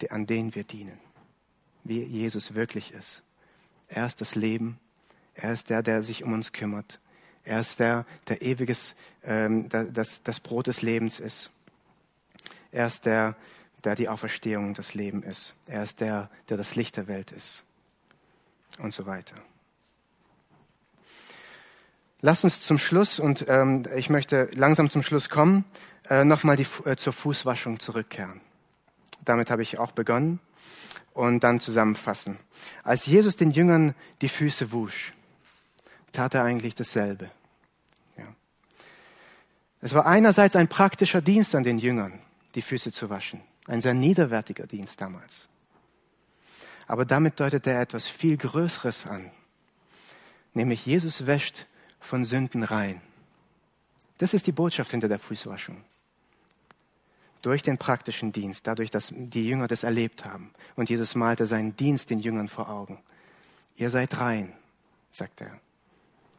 der 0.00 0.12
an 0.12 0.26
denen 0.26 0.54
wir 0.54 0.64
dienen. 0.64 0.98
Wie 1.84 2.02
Jesus 2.02 2.54
wirklich 2.54 2.92
ist. 2.92 3.22
Er 3.88 4.06
ist 4.06 4.20
das 4.20 4.34
Leben. 4.34 4.78
Er 5.34 5.52
ist 5.52 5.70
der, 5.70 5.82
der 5.82 6.02
sich 6.02 6.24
um 6.24 6.32
uns 6.32 6.52
kümmert. 6.52 6.98
Er 7.46 7.60
ist 7.60 7.78
der, 7.78 8.04
der 8.28 8.42
ewiges, 8.42 8.96
ähm, 9.24 9.68
das, 9.68 10.22
das 10.22 10.40
Brot 10.40 10.66
des 10.66 10.82
Lebens 10.82 11.20
ist. 11.20 11.50
Er 12.72 12.88
ist 12.88 13.06
der, 13.06 13.36
der 13.84 13.94
die 13.94 14.08
Auferstehung 14.08 14.74
des 14.74 14.94
Lebens 14.94 15.24
ist. 15.24 15.54
Er 15.66 15.84
ist 15.84 16.00
der, 16.00 16.28
der 16.48 16.56
das 16.56 16.74
Licht 16.74 16.96
der 16.96 17.06
Welt 17.06 17.30
ist. 17.30 17.62
Und 18.78 18.92
so 18.92 19.06
weiter. 19.06 19.36
Lass 22.20 22.42
uns 22.42 22.60
zum 22.60 22.78
Schluss, 22.78 23.20
und 23.20 23.44
ähm, 23.48 23.84
ich 23.94 24.10
möchte 24.10 24.50
langsam 24.54 24.90
zum 24.90 25.04
Schluss 25.04 25.28
kommen, 25.28 25.64
äh, 26.10 26.24
nochmal 26.24 26.58
äh, 26.58 26.96
zur 26.96 27.12
Fußwaschung 27.12 27.78
zurückkehren. 27.78 28.40
Damit 29.24 29.50
habe 29.50 29.62
ich 29.62 29.78
auch 29.78 29.92
begonnen 29.92 30.40
und 31.14 31.44
dann 31.44 31.60
zusammenfassen. 31.60 32.38
Als 32.82 33.06
Jesus 33.06 33.36
den 33.36 33.52
Jüngern 33.52 33.94
die 34.20 34.28
Füße 34.28 34.72
wusch, 34.72 35.14
tat 36.12 36.34
er 36.34 36.44
eigentlich 36.44 36.74
dasselbe. 36.74 37.30
Ja. 38.16 38.34
Es 39.80 39.94
war 39.94 40.06
einerseits 40.06 40.56
ein 40.56 40.68
praktischer 40.68 41.20
Dienst 41.20 41.54
an 41.54 41.64
den 41.64 41.78
Jüngern, 41.78 42.20
die 42.54 42.62
Füße 42.62 42.92
zu 42.92 43.10
waschen. 43.10 43.40
Ein 43.66 43.80
sehr 43.80 43.94
niederwertiger 43.94 44.66
Dienst 44.66 45.00
damals. 45.00 45.48
Aber 46.86 47.04
damit 47.04 47.40
deutet 47.40 47.66
er 47.66 47.80
etwas 47.80 48.06
viel 48.06 48.36
Größeres 48.36 49.06
an. 49.06 49.30
Nämlich 50.54 50.86
Jesus 50.86 51.26
wäscht 51.26 51.66
von 51.98 52.24
Sünden 52.24 52.62
rein. 52.62 53.00
Das 54.18 54.32
ist 54.32 54.46
die 54.46 54.52
Botschaft 54.52 54.92
hinter 54.92 55.08
der 55.08 55.18
Fußwaschung. 55.18 55.84
Durch 57.42 57.62
den 57.62 57.76
praktischen 57.76 58.32
Dienst, 58.32 58.66
dadurch, 58.66 58.90
dass 58.90 59.12
die 59.14 59.46
Jünger 59.46 59.68
das 59.68 59.82
erlebt 59.82 60.24
haben. 60.24 60.52
Und 60.74 60.88
Jesus 60.88 61.14
malte 61.14 61.46
seinen 61.46 61.76
Dienst 61.76 62.10
den 62.10 62.20
Jüngern 62.20 62.48
vor 62.48 62.70
Augen. 62.70 62.98
Ihr 63.76 63.90
seid 63.90 64.18
rein, 64.18 64.52
sagt 65.10 65.42
er. 65.42 65.60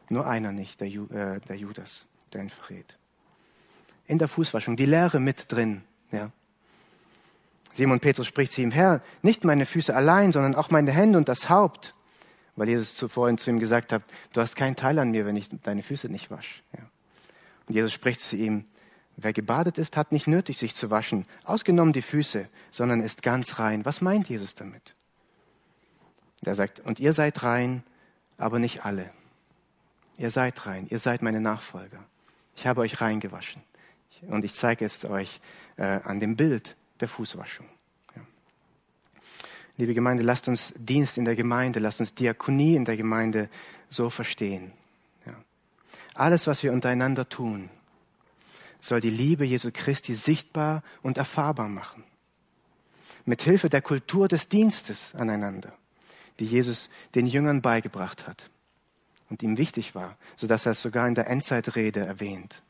Nur 0.08 0.26
einer 0.26 0.52
nicht, 0.52 0.80
der, 0.80 0.88
Ju, 0.88 1.06
äh, 1.06 1.40
der 1.40 1.56
Judas, 1.56 2.06
der 2.32 2.42
ihn 2.42 2.50
verrät. 2.50 2.96
In 4.06 4.18
der 4.18 4.28
Fußwaschung, 4.28 4.76
die 4.76 4.86
Lehre 4.86 5.20
mit 5.20 5.52
drin. 5.52 5.82
Ja. 6.10 6.30
Simon 7.72 8.00
Petrus 8.00 8.26
spricht 8.26 8.52
zu 8.52 8.62
ihm, 8.62 8.70
Herr, 8.70 9.02
nicht 9.22 9.44
meine 9.44 9.66
Füße 9.66 9.94
allein, 9.94 10.32
sondern 10.32 10.54
auch 10.54 10.70
meine 10.70 10.92
Hände 10.92 11.18
und 11.18 11.28
das 11.28 11.50
Haupt. 11.50 11.94
Weil 12.56 12.70
Jesus 12.70 12.94
zuvor 12.94 13.34
zu 13.36 13.50
ihm 13.50 13.60
gesagt 13.60 13.92
hat, 13.92 14.02
du 14.32 14.40
hast 14.40 14.56
keinen 14.56 14.74
Teil 14.76 14.98
an 14.98 15.10
mir, 15.10 15.26
wenn 15.26 15.36
ich 15.36 15.48
deine 15.62 15.82
Füße 15.82 16.08
nicht 16.08 16.30
wasche. 16.30 16.60
Ja. 16.72 16.84
Und 17.68 17.74
Jesus 17.74 17.92
spricht 17.92 18.20
zu 18.20 18.36
ihm, 18.36 18.64
wer 19.16 19.32
gebadet 19.32 19.78
ist, 19.78 19.96
hat 19.96 20.10
nicht 20.10 20.26
nötig, 20.26 20.58
sich 20.58 20.74
zu 20.74 20.90
waschen, 20.90 21.26
ausgenommen 21.44 21.92
die 21.92 22.02
Füße, 22.02 22.48
sondern 22.70 23.00
ist 23.00 23.22
ganz 23.22 23.58
rein. 23.58 23.84
Was 23.84 24.00
meint 24.00 24.28
Jesus 24.28 24.54
damit? 24.54 24.94
Er 26.44 26.54
sagt, 26.54 26.80
und 26.80 26.98
ihr 26.98 27.12
seid 27.12 27.42
rein, 27.42 27.82
aber 28.38 28.58
nicht 28.58 28.84
alle. 28.84 29.10
Ihr 30.18 30.32
seid 30.32 30.66
rein, 30.66 30.88
ihr 30.90 30.98
seid 30.98 31.22
meine 31.22 31.40
Nachfolger. 31.40 32.04
Ich 32.56 32.66
habe 32.66 32.80
euch 32.80 33.00
reingewaschen. 33.00 33.62
Und 34.22 34.44
ich 34.44 34.52
zeige 34.52 34.84
es 34.84 35.04
euch 35.04 35.40
äh, 35.76 35.84
an 35.84 36.18
dem 36.18 36.34
Bild 36.34 36.76
der 36.98 37.06
Fußwaschung. 37.06 37.66
Ja. 38.16 38.22
Liebe 39.76 39.94
Gemeinde, 39.94 40.24
lasst 40.24 40.48
uns 40.48 40.74
Dienst 40.76 41.18
in 41.18 41.24
der 41.24 41.36
Gemeinde, 41.36 41.78
lasst 41.78 42.00
uns 42.00 42.14
Diakonie 42.14 42.74
in 42.74 42.84
der 42.84 42.96
Gemeinde 42.96 43.48
so 43.90 44.10
verstehen. 44.10 44.72
Ja. 45.24 45.34
Alles, 46.14 46.48
was 46.48 46.64
wir 46.64 46.72
untereinander 46.72 47.28
tun, 47.28 47.70
soll 48.80 49.00
die 49.00 49.10
Liebe 49.10 49.44
Jesu 49.44 49.70
Christi 49.72 50.16
sichtbar 50.16 50.82
und 51.00 51.16
erfahrbar 51.16 51.68
machen. 51.68 52.02
Mit 53.24 53.42
Hilfe 53.42 53.68
der 53.68 53.82
Kultur 53.82 54.26
des 54.26 54.48
Dienstes 54.48 55.14
aneinander, 55.14 55.72
die 56.40 56.46
Jesus 56.46 56.90
den 57.14 57.28
Jüngern 57.28 57.62
beigebracht 57.62 58.26
hat 58.26 58.50
und 59.30 59.42
ihm 59.42 59.58
wichtig 59.58 59.94
war, 59.94 60.16
so 60.36 60.46
dass 60.46 60.66
er 60.66 60.72
es 60.72 60.82
sogar 60.82 61.06
in 61.06 61.14
der 61.14 61.28
Endzeitrede 61.28 62.00
erwähnt. 62.00 62.62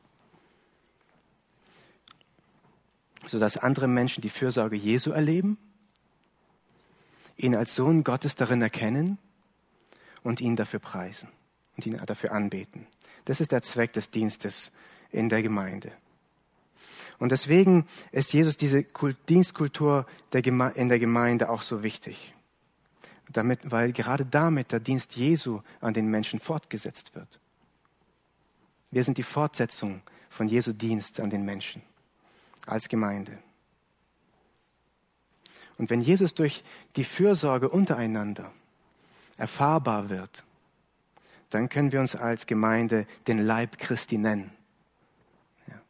So 3.26 3.38
dass 3.38 3.56
andere 3.56 3.88
Menschen 3.88 4.22
die 4.22 4.30
Fürsorge 4.30 4.76
Jesu 4.76 5.12
erleben, 5.12 5.58
ihn 7.36 7.54
als 7.54 7.74
Sohn 7.74 8.04
Gottes 8.04 8.34
darin 8.34 8.62
erkennen 8.62 9.18
und 10.22 10.40
ihn 10.40 10.56
dafür 10.56 10.80
preisen 10.80 11.28
und 11.76 11.86
ihn 11.86 12.00
dafür 12.06 12.32
anbeten. 12.32 12.86
Das 13.26 13.40
ist 13.40 13.52
der 13.52 13.62
Zweck 13.62 13.92
des 13.92 14.10
Dienstes 14.10 14.72
in 15.10 15.28
der 15.28 15.42
Gemeinde. 15.42 15.92
Und 17.18 17.32
deswegen 17.32 17.86
ist 18.12 18.32
Jesus 18.32 18.56
diese 18.56 18.84
Dienstkultur 19.28 20.06
in 20.32 20.88
der 20.88 20.98
Gemeinde 20.98 21.50
auch 21.50 21.62
so 21.62 21.82
wichtig. 21.82 22.34
Damit, 23.30 23.70
weil 23.70 23.92
gerade 23.92 24.24
damit 24.24 24.72
der 24.72 24.80
Dienst 24.80 25.16
Jesu 25.16 25.60
an 25.80 25.92
den 25.92 26.08
Menschen 26.08 26.40
fortgesetzt 26.40 27.14
wird. 27.14 27.40
Wir 28.90 29.04
sind 29.04 29.18
die 29.18 29.22
Fortsetzung 29.22 30.00
von 30.30 30.48
Jesu 30.48 30.72
Dienst 30.72 31.20
an 31.20 31.30
den 31.30 31.44
Menschen 31.44 31.82
als 32.66 32.88
Gemeinde. 32.88 33.38
Und 35.76 35.90
wenn 35.90 36.00
Jesus 36.00 36.34
durch 36.34 36.64
die 36.96 37.04
Fürsorge 37.04 37.68
untereinander 37.68 38.52
erfahrbar 39.36 40.08
wird, 40.08 40.44
dann 41.50 41.68
können 41.68 41.92
wir 41.92 42.00
uns 42.00 42.16
als 42.16 42.46
Gemeinde 42.46 43.06
den 43.26 43.38
Leib 43.38 43.78
Christi 43.78 44.18
nennen. 44.18 44.50
Ja. 45.66 45.80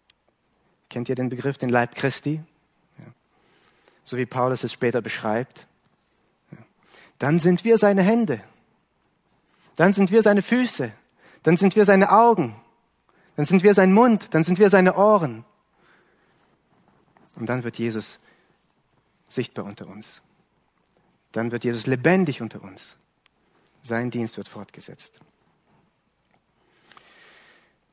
Kennt 0.88 1.08
ihr 1.08 1.14
den 1.14 1.30
Begriff, 1.30 1.58
den 1.58 1.70
Leib 1.70 1.94
Christi? 1.94 2.40
Ja. 2.98 3.04
So 4.04 4.16
wie 4.16 4.26
Paulus 4.26 4.62
es 4.62 4.72
später 4.72 5.00
beschreibt. 5.00 5.66
Dann 7.18 7.40
sind 7.40 7.64
wir 7.64 7.78
seine 7.78 8.02
Hände. 8.02 8.40
Dann 9.76 9.92
sind 9.92 10.10
wir 10.10 10.22
seine 10.22 10.42
Füße. 10.42 10.92
Dann 11.42 11.56
sind 11.56 11.76
wir 11.76 11.84
seine 11.84 12.12
Augen. 12.12 12.54
Dann 13.36 13.44
sind 13.44 13.62
wir 13.62 13.74
sein 13.74 13.92
Mund. 13.92 14.34
Dann 14.34 14.42
sind 14.42 14.58
wir 14.58 14.70
seine 14.70 14.96
Ohren. 14.96 15.44
Und 17.36 17.48
dann 17.48 17.64
wird 17.64 17.78
Jesus 17.78 18.18
sichtbar 19.28 19.64
unter 19.64 19.86
uns. 19.86 20.22
Dann 21.32 21.52
wird 21.52 21.64
Jesus 21.64 21.86
lebendig 21.86 22.42
unter 22.42 22.62
uns. 22.62 22.96
Sein 23.82 24.10
Dienst 24.10 24.36
wird 24.36 24.48
fortgesetzt. 24.48 25.20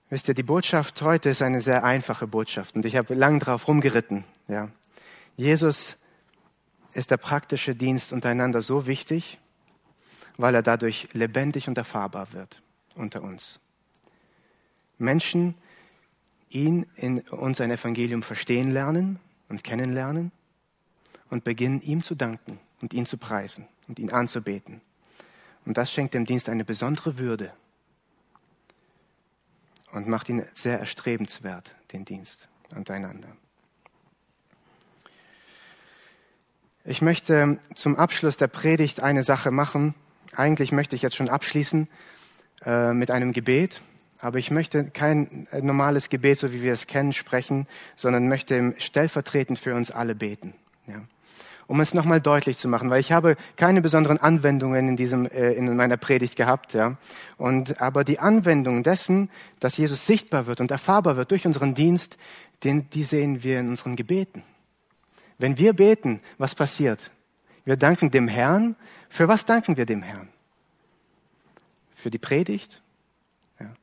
Wisst 0.10 0.28
ihr, 0.28 0.34
die 0.34 0.44
Botschaft 0.44 1.02
heute 1.02 1.30
ist 1.30 1.42
eine 1.42 1.62
sehr 1.62 1.84
einfache 1.84 2.28
Botschaft 2.28 2.76
und 2.76 2.86
ich 2.86 2.96
habe 2.96 3.16
lang 3.16 3.40
drauf 3.40 3.68
rumgeritten. 3.68 4.24
Ja. 4.48 4.70
Jesus 5.36 5.98
ist 6.96 7.12
der 7.12 7.18
praktische 7.18 7.76
Dienst 7.76 8.14
untereinander 8.14 8.62
so 8.62 8.88
wichtig, 8.88 9.38
weil 10.38 10.56
er 10.56 10.64
dadurch 10.64 11.10
lebendig 11.14 11.68
und 11.68 11.78
erfahrbar 11.78 12.32
wird 12.34 12.62
unter 12.96 13.22
uns. 13.22 13.60
Menschen 14.98 15.56
ihn 16.50 16.86
in 16.96 17.20
uns 17.20 17.60
ein 17.60 17.70
Evangelium 17.72 18.24
verstehen 18.24 18.72
lernen 18.72 19.20
und 19.50 19.64
kennenlernen 19.64 20.32
und 21.30 21.44
beginnen 21.44 21.82
ihm 21.82 22.02
zu 22.02 22.16
danken 22.16 22.60
und 22.82 22.94
ihn 22.94 23.06
zu 23.06 23.18
preisen 23.18 23.68
und 23.90 24.00
ihn 24.00 24.12
anzubeten. 24.12 24.80
Und 25.66 25.78
das 25.78 25.92
schenkt 25.92 26.14
dem 26.14 26.26
Dienst 26.26 26.48
eine 26.48 26.64
besondere 26.64 27.18
Würde 27.18 27.52
und 29.92 30.08
macht 30.08 30.30
ihn 30.30 30.46
sehr 30.54 30.80
erstrebenswert, 30.80 31.76
den 31.92 32.06
Dienst 32.06 32.48
untereinander. 32.74 33.36
Ich 36.88 37.02
möchte 37.02 37.58
zum 37.74 37.96
Abschluss 37.96 38.38
der 38.38 38.46
Predigt 38.46 39.02
eine 39.02 39.24
Sache 39.24 39.50
machen. 39.50 39.96
Eigentlich 40.36 40.72
möchte 40.72 40.96
ich 40.96 41.02
jetzt 41.02 41.16
schon 41.16 41.30
abschließen 41.30 41.88
äh, 42.64 42.94
mit 42.94 43.10
einem 43.10 43.34
Gebet, 43.34 43.82
aber 44.22 44.38
ich 44.38 44.52
möchte 44.52 44.92
kein 44.92 45.48
normales 45.62 46.10
Gebet, 46.10 46.38
so 46.38 46.54
wie 46.54 46.62
wir 46.62 46.74
es 46.74 46.86
kennen, 46.86 47.12
sprechen, 47.12 47.66
sondern 47.96 48.28
möchte 48.28 48.76
stellvertretend 48.78 49.58
für 49.58 49.74
uns 49.74 49.90
alle 49.90 50.14
beten. 50.14 50.54
Ja 50.86 51.02
um 51.68 51.82
es 51.82 51.96
nochmal 51.96 52.22
deutlich 52.22 52.60
zu 52.60 52.68
machen, 52.68 52.92
weil 52.92 53.00
ich 53.00 53.12
habe 53.12 53.38
keine 53.56 53.82
besonderen 53.82 54.20
Anwendungen 54.20 54.88
in 54.90 54.96
diesem 54.96 55.26
äh, 55.26 55.54
in 55.54 55.76
meiner 55.76 55.98
Predigt 55.98 56.36
gehabt, 56.36 56.76
ja. 56.76 56.98
Und 57.38 57.82
aber 57.82 58.04
die 58.04 58.20
Anwendung 58.20 58.84
dessen, 58.84 59.32
dass 59.60 59.76
Jesus 59.76 60.06
sichtbar 60.06 60.46
wird 60.46 60.62
und 60.62 60.70
erfahrbar 60.70 61.16
wird 61.16 61.32
durch 61.32 61.48
unseren 61.48 61.74
Dienst, 61.74 62.18
den 62.64 62.88
die 62.92 63.04
sehen 63.04 63.44
wir 63.44 63.60
in 63.60 63.70
unseren 63.70 63.96
Gebeten. 63.96 64.44
Wenn 65.38 65.58
wir 65.58 65.74
beten, 65.74 66.22
was 66.38 66.56
passiert? 66.56 67.12
Wir 67.66 67.78
danken 67.78 68.12
dem 68.12 68.28
Herrn. 68.28 68.76
Für 69.10 69.28
was 69.28 69.46
danken 69.46 69.78
wir 69.78 69.86
dem 69.86 70.02
Herrn? 70.02 70.30
Für 71.94 72.10
die 72.10 72.18
Predigt? 72.18 72.82
Ja. 73.60 73.74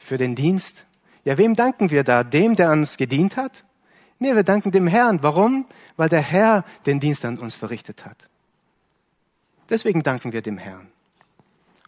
Für 0.00 0.16
den 0.16 0.34
Dienst? 0.34 0.86
Ja, 1.24 1.38
wem 1.38 1.54
danken 1.54 1.90
wir 1.90 2.04
da? 2.04 2.24
Dem, 2.24 2.56
der 2.56 2.70
uns 2.70 2.96
gedient 2.96 3.36
hat? 3.36 3.64
Nee, 4.18 4.34
wir 4.34 4.44
danken 4.44 4.70
dem 4.70 4.86
Herrn. 4.86 5.22
Warum? 5.22 5.66
Weil 5.96 6.08
der 6.08 6.20
Herr 6.20 6.64
den 6.86 7.00
Dienst 7.00 7.24
an 7.24 7.38
uns 7.38 7.56
verrichtet 7.56 8.06
hat. 8.06 8.28
Deswegen 9.68 10.02
danken 10.02 10.32
wir 10.32 10.42
dem 10.42 10.58
Herrn. 10.58 10.88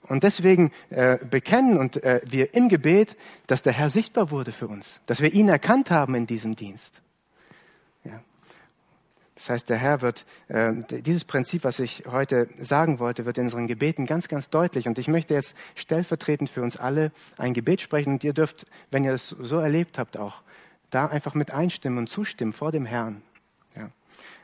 Und 0.08 0.22
deswegen 0.22 0.72
äh, 0.90 1.18
bekennen 1.24 1.78
und 1.78 2.02
äh, 2.02 2.20
wir 2.24 2.54
im 2.54 2.68
Gebet, 2.68 3.16
dass 3.46 3.62
der 3.62 3.72
Herr 3.72 3.88
sichtbar 3.88 4.30
wurde 4.30 4.52
für 4.52 4.66
uns, 4.66 5.00
dass 5.06 5.20
wir 5.20 5.32
ihn 5.32 5.48
erkannt 5.48 5.90
haben 5.90 6.14
in 6.14 6.26
diesem 6.26 6.56
Dienst. 6.56 7.03
Das 9.45 9.51
heißt, 9.51 9.68
der 9.68 9.76
Herr 9.76 10.01
wird, 10.01 10.24
äh, 10.49 10.72
dieses 10.88 11.26
Prinzip, 11.26 11.64
was 11.64 11.78
ich 11.78 12.05
heute 12.11 12.49
sagen 12.62 12.99
wollte, 12.99 13.26
wird 13.26 13.36
in 13.36 13.45
unseren 13.45 13.66
Gebeten 13.66 14.07
ganz, 14.07 14.26
ganz 14.26 14.49
deutlich. 14.49 14.88
Und 14.88 14.99
ich 14.99 15.07
möchte 15.07 15.34
jetzt 15.34 15.55
stellvertretend 15.74 16.49
für 16.49 16.62
uns 16.62 16.78
alle 16.78 17.12
ein 17.36 17.53
Gebet 17.53 17.82
sprechen. 17.82 18.14
Und 18.14 18.24
ihr 18.24 18.32
dürft, 18.32 18.64
wenn 18.90 19.05
ihr 19.05 19.12
es 19.12 19.28
so 19.28 19.59
erlebt 19.59 19.99
habt, 19.99 20.16
auch 20.16 20.40
da 20.88 21.05
einfach 21.09 21.34
mit 21.34 21.51
einstimmen 21.51 21.99
und 21.99 22.09
zustimmen 22.09 22.55
vor 22.55 22.72
dem 22.72 22.86
Herrn. 22.86 23.20
Ja. 23.76 23.90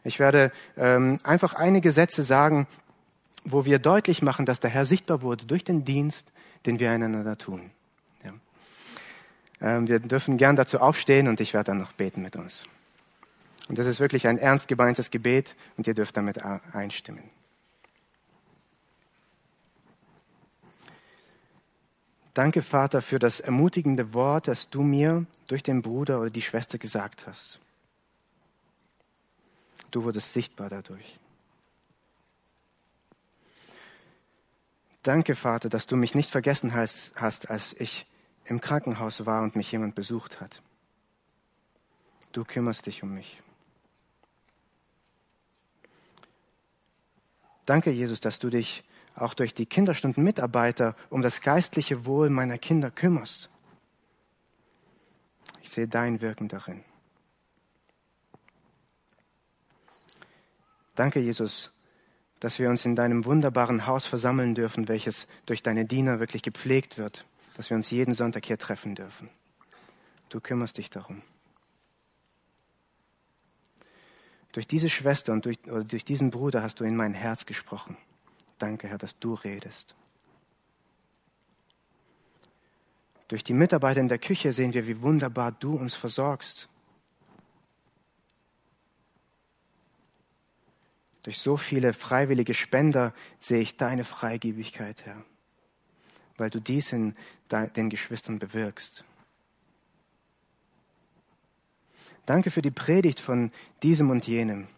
Ich 0.04 0.18
werde 0.18 0.52
ähm, 0.76 1.16
einfach 1.24 1.54
einige 1.54 1.92
Sätze 1.92 2.22
sagen, 2.22 2.66
wo 3.42 3.64
wir 3.64 3.78
deutlich 3.78 4.20
machen, 4.20 4.44
dass 4.44 4.60
der 4.60 4.68
Herr 4.68 4.84
sichtbar 4.84 5.22
wurde 5.22 5.46
durch 5.46 5.64
den 5.64 5.86
Dienst, 5.86 6.30
den 6.66 6.78
wir 6.78 6.90
einander 6.90 7.38
tun. 7.38 7.70
Ja. 8.22 8.32
Ähm, 9.62 9.88
wir 9.88 9.98
dürfen 9.98 10.36
gern 10.36 10.56
dazu 10.56 10.78
aufstehen 10.78 11.26
und 11.26 11.40
ich 11.40 11.54
werde 11.54 11.70
dann 11.70 11.78
noch 11.78 11.92
beten 11.92 12.20
mit 12.20 12.36
uns. 12.36 12.64
Und 13.70 13.78
das 13.78 13.86
ist 13.86 14.00
wirklich 14.00 14.26
ein 14.26 14.36
ernst 14.36 14.66
gemeintes 14.66 15.12
Gebet 15.12 15.54
und 15.76 15.86
ihr 15.86 15.94
dürft 15.94 16.16
damit 16.16 16.42
einstimmen. 16.42 17.22
Danke, 22.34 22.62
Vater, 22.62 23.00
für 23.00 23.20
das 23.20 23.38
ermutigende 23.38 24.12
Wort, 24.12 24.48
das 24.48 24.70
du 24.70 24.82
mir 24.82 25.24
durch 25.46 25.62
den 25.62 25.82
Bruder 25.82 26.20
oder 26.20 26.30
die 26.30 26.42
Schwester 26.42 26.78
gesagt 26.78 27.28
hast. 27.28 27.60
Du 29.92 30.02
wurdest 30.02 30.32
sichtbar 30.32 30.68
dadurch. 30.68 31.20
Danke, 35.04 35.36
Vater, 35.36 35.68
dass 35.68 35.86
du 35.86 35.94
mich 35.94 36.16
nicht 36.16 36.30
vergessen 36.30 36.74
hast, 36.74 37.48
als 37.48 37.72
ich 37.74 38.04
im 38.46 38.60
Krankenhaus 38.60 39.26
war 39.26 39.42
und 39.42 39.54
mich 39.54 39.70
jemand 39.70 39.94
besucht 39.94 40.40
hat. 40.40 40.60
Du 42.32 42.42
kümmerst 42.42 42.86
dich 42.86 43.04
um 43.04 43.14
mich. 43.14 43.40
Danke, 47.66 47.90
Jesus, 47.90 48.20
dass 48.20 48.38
du 48.38 48.50
dich 48.50 48.84
auch 49.14 49.34
durch 49.34 49.54
die 49.54 49.66
Kinderstundenmitarbeiter 49.66 50.96
um 51.10 51.22
das 51.22 51.40
geistliche 51.40 52.06
Wohl 52.06 52.30
meiner 52.30 52.58
Kinder 52.58 52.90
kümmerst. 52.90 53.50
Ich 55.62 55.70
sehe 55.70 55.88
dein 55.88 56.20
Wirken 56.20 56.48
darin. 56.48 56.84
Danke, 60.94 61.20
Jesus, 61.20 61.72
dass 62.40 62.58
wir 62.58 62.68
uns 62.70 62.84
in 62.84 62.96
deinem 62.96 63.24
wunderbaren 63.24 63.86
Haus 63.86 64.06
versammeln 64.06 64.54
dürfen, 64.54 64.88
welches 64.88 65.26
durch 65.46 65.62
deine 65.62 65.84
Diener 65.84 66.20
wirklich 66.20 66.42
gepflegt 66.42 66.98
wird, 66.98 67.26
dass 67.56 67.70
wir 67.70 67.76
uns 67.76 67.90
jeden 67.90 68.14
Sonntag 68.14 68.46
hier 68.46 68.58
treffen 68.58 68.94
dürfen. 68.94 69.28
Du 70.30 70.40
kümmerst 70.40 70.78
dich 70.78 70.90
darum. 70.90 71.22
Durch 74.52 74.66
diese 74.66 74.88
Schwester 74.88 75.32
und 75.32 75.44
durch, 75.44 75.58
durch 75.62 76.04
diesen 76.04 76.30
Bruder 76.30 76.62
hast 76.62 76.80
du 76.80 76.84
in 76.84 76.96
mein 76.96 77.14
Herz 77.14 77.46
gesprochen. 77.46 77.96
Danke, 78.58 78.88
Herr, 78.88 78.98
dass 78.98 79.18
du 79.18 79.34
redest. 79.34 79.94
Durch 83.28 83.44
die 83.44 83.54
Mitarbeiter 83.54 84.00
in 84.00 84.08
der 84.08 84.18
Küche 84.18 84.52
sehen 84.52 84.74
wir, 84.74 84.88
wie 84.88 85.02
wunderbar 85.02 85.52
du 85.52 85.76
uns 85.76 85.94
versorgst. 85.94 86.68
Durch 91.22 91.38
so 91.38 91.56
viele 91.56 91.92
freiwillige 91.92 92.54
Spender 92.54 93.14
sehe 93.38 93.60
ich 93.60 93.76
deine 93.76 94.04
Freigebigkeit, 94.04 95.04
Herr, 95.04 95.22
weil 96.38 96.50
du 96.50 96.60
dies 96.60 96.92
in 96.92 97.14
den 97.50 97.88
Geschwistern 97.88 98.40
bewirkst. 98.40 99.04
Danke 102.30 102.52
für 102.52 102.62
die 102.62 102.70
Predigt 102.70 103.18
von 103.18 103.50
diesem 103.82 104.08
und 104.08 104.24
jenem. 104.28 104.68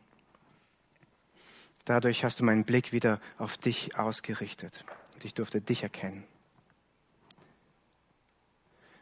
Dadurch 1.84 2.24
hast 2.24 2.40
du 2.40 2.44
meinen 2.44 2.64
Blick 2.64 2.92
wieder 2.92 3.20
auf 3.36 3.58
dich 3.58 3.98
ausgerichtet 3.98 4.86
und 5.12 5.26
ich 5.26 5.34
durfte 5.34 5.60
dich 5.60 5.82
erkennen. 5.82 6.24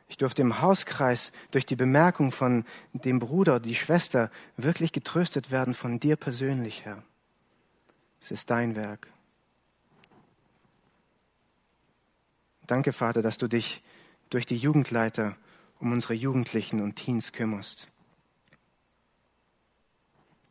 Ich 0.09 0.17
durfte 0.17 0.43
im 0.43 0.61
Hauskreis 0.61 1.31
durch 1.53 1.65
die 1.65 1.77
Bemerkung 1.77 2.33
von 2.33 2.65
dem 2.93 3.21
Bruder, 3.21 3.61
die 3.61 3.77
Schwester 3.77 4.33
wirklich 4.57 4.91
getröstet 4.91 5.53
werden 5.53 5.73
von 5.73 6.01
dir 6.01 6.17
persönlich, 6.17 6.85
Herr. 6.85 7.05
Es 8.21 8.33
ist 8.33 8.51
dein 8.51 8.75
Werk. 8.75 9.07
Danke, 12.67 12.93
Vater, 12.93 13.23
dass 13.23 13.39
du 13.39 13.47
dich 13.47 13.81
durch 14.29 14.45
die 14.45 14.57
Jugendleiter 14.57 15.37
um 15.79 15.93
unsere 15.93 16.15
Jugendlichen 16.15 16.83
und 16.83 16.97
Teens 16.97 17.31
kümmerst. 17.31 17.90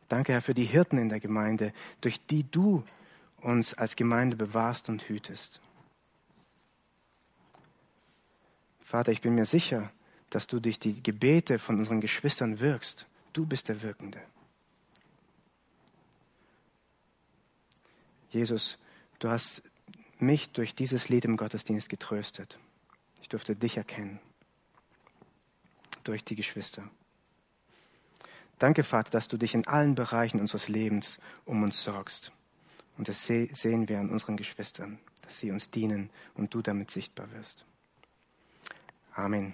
Danke, 0.10 0.34
Herr, 0.34 0.41
für 0.41 0.55
die 0.55 0.66
Hirten 0.66 0.97
in 0.97 1.07
der 1.10 1.20
Gemeinde, 1.20 1.72
durch 2.01 2.20
die 2.26 2.43
du 2.43 2.84
uns 3.38 3.74
als 3.76 3.95
Gemeinde 3.95 4.36
bewahrst 4.36 4.89
und 4.89 5.07
hütest. 5.07 5.62
Vater, 8.82 9.12
ich 9.12 9.22
bin 9.22 9.36
mir 9.36 9.45
sicher, 9.45 9.91
dass 10.32 10.47
du 10.47 10.60
durch 10.60 10.80
die 10.80 11.01
Gebete 11.01 11.60
von 11.60 11.78
unseren 11.78 12.01
Geschwistern 12.01 12.60
wirkst. 12.60 13.05
Du 13.34 13.45
bist 13.45 13.70
der 13.70 13.82
Wirkende. 13.84 14.20
Jesus, 18.32 18.78
du 19.20 19.30
hast 19.30 19.62
mich 20.18 20.49
durch 20.49 20.76
dieses 20.76 21.10
Lied 21.10 21.26
im 21.26 21.38
Gottesdienst 21.38 21.88
getröstet. 21.88 22.57
Ich 23.22 23.30
durfte 23.30 23.55
dich 23.55 23.78
erkennen 23.78 24.20
durch 26.03 26.24
die 26.24 26.36
Geschwister. 26.36 26.89
Danke, 28.60 28.84
Vater, 28.84 29.10
dass 29.10 29.28
du 29.30 29.38
dich 29.38 29.55
in 29.55 29.66
allen 29.68 29.95
Bereichen 29.95 30.39
unseres 30.39 30.68
Lebens 30.68 31.20
um 31.45 31.64
uns 31.64 31.82
sorgst. 31.82 32.32
Und 32.97 33.07
das 33.07 33.26
sehen 33.26 33.88
wir 33.88 33.99
an 33.99 34.10
unseren 34.10 34.36
Geschwistern, 34.36 34.99
dass 35.22 35.39
sie 35.39 35.51
uns 35.51 35.72
dienen 35.72 36.10
und 36.36 36.53
du 36.53 36.62
damit 36.62 36.91
sichtbar 36.91 37.32
wirst. 37.32 37.66
Amen. 39.16 39.53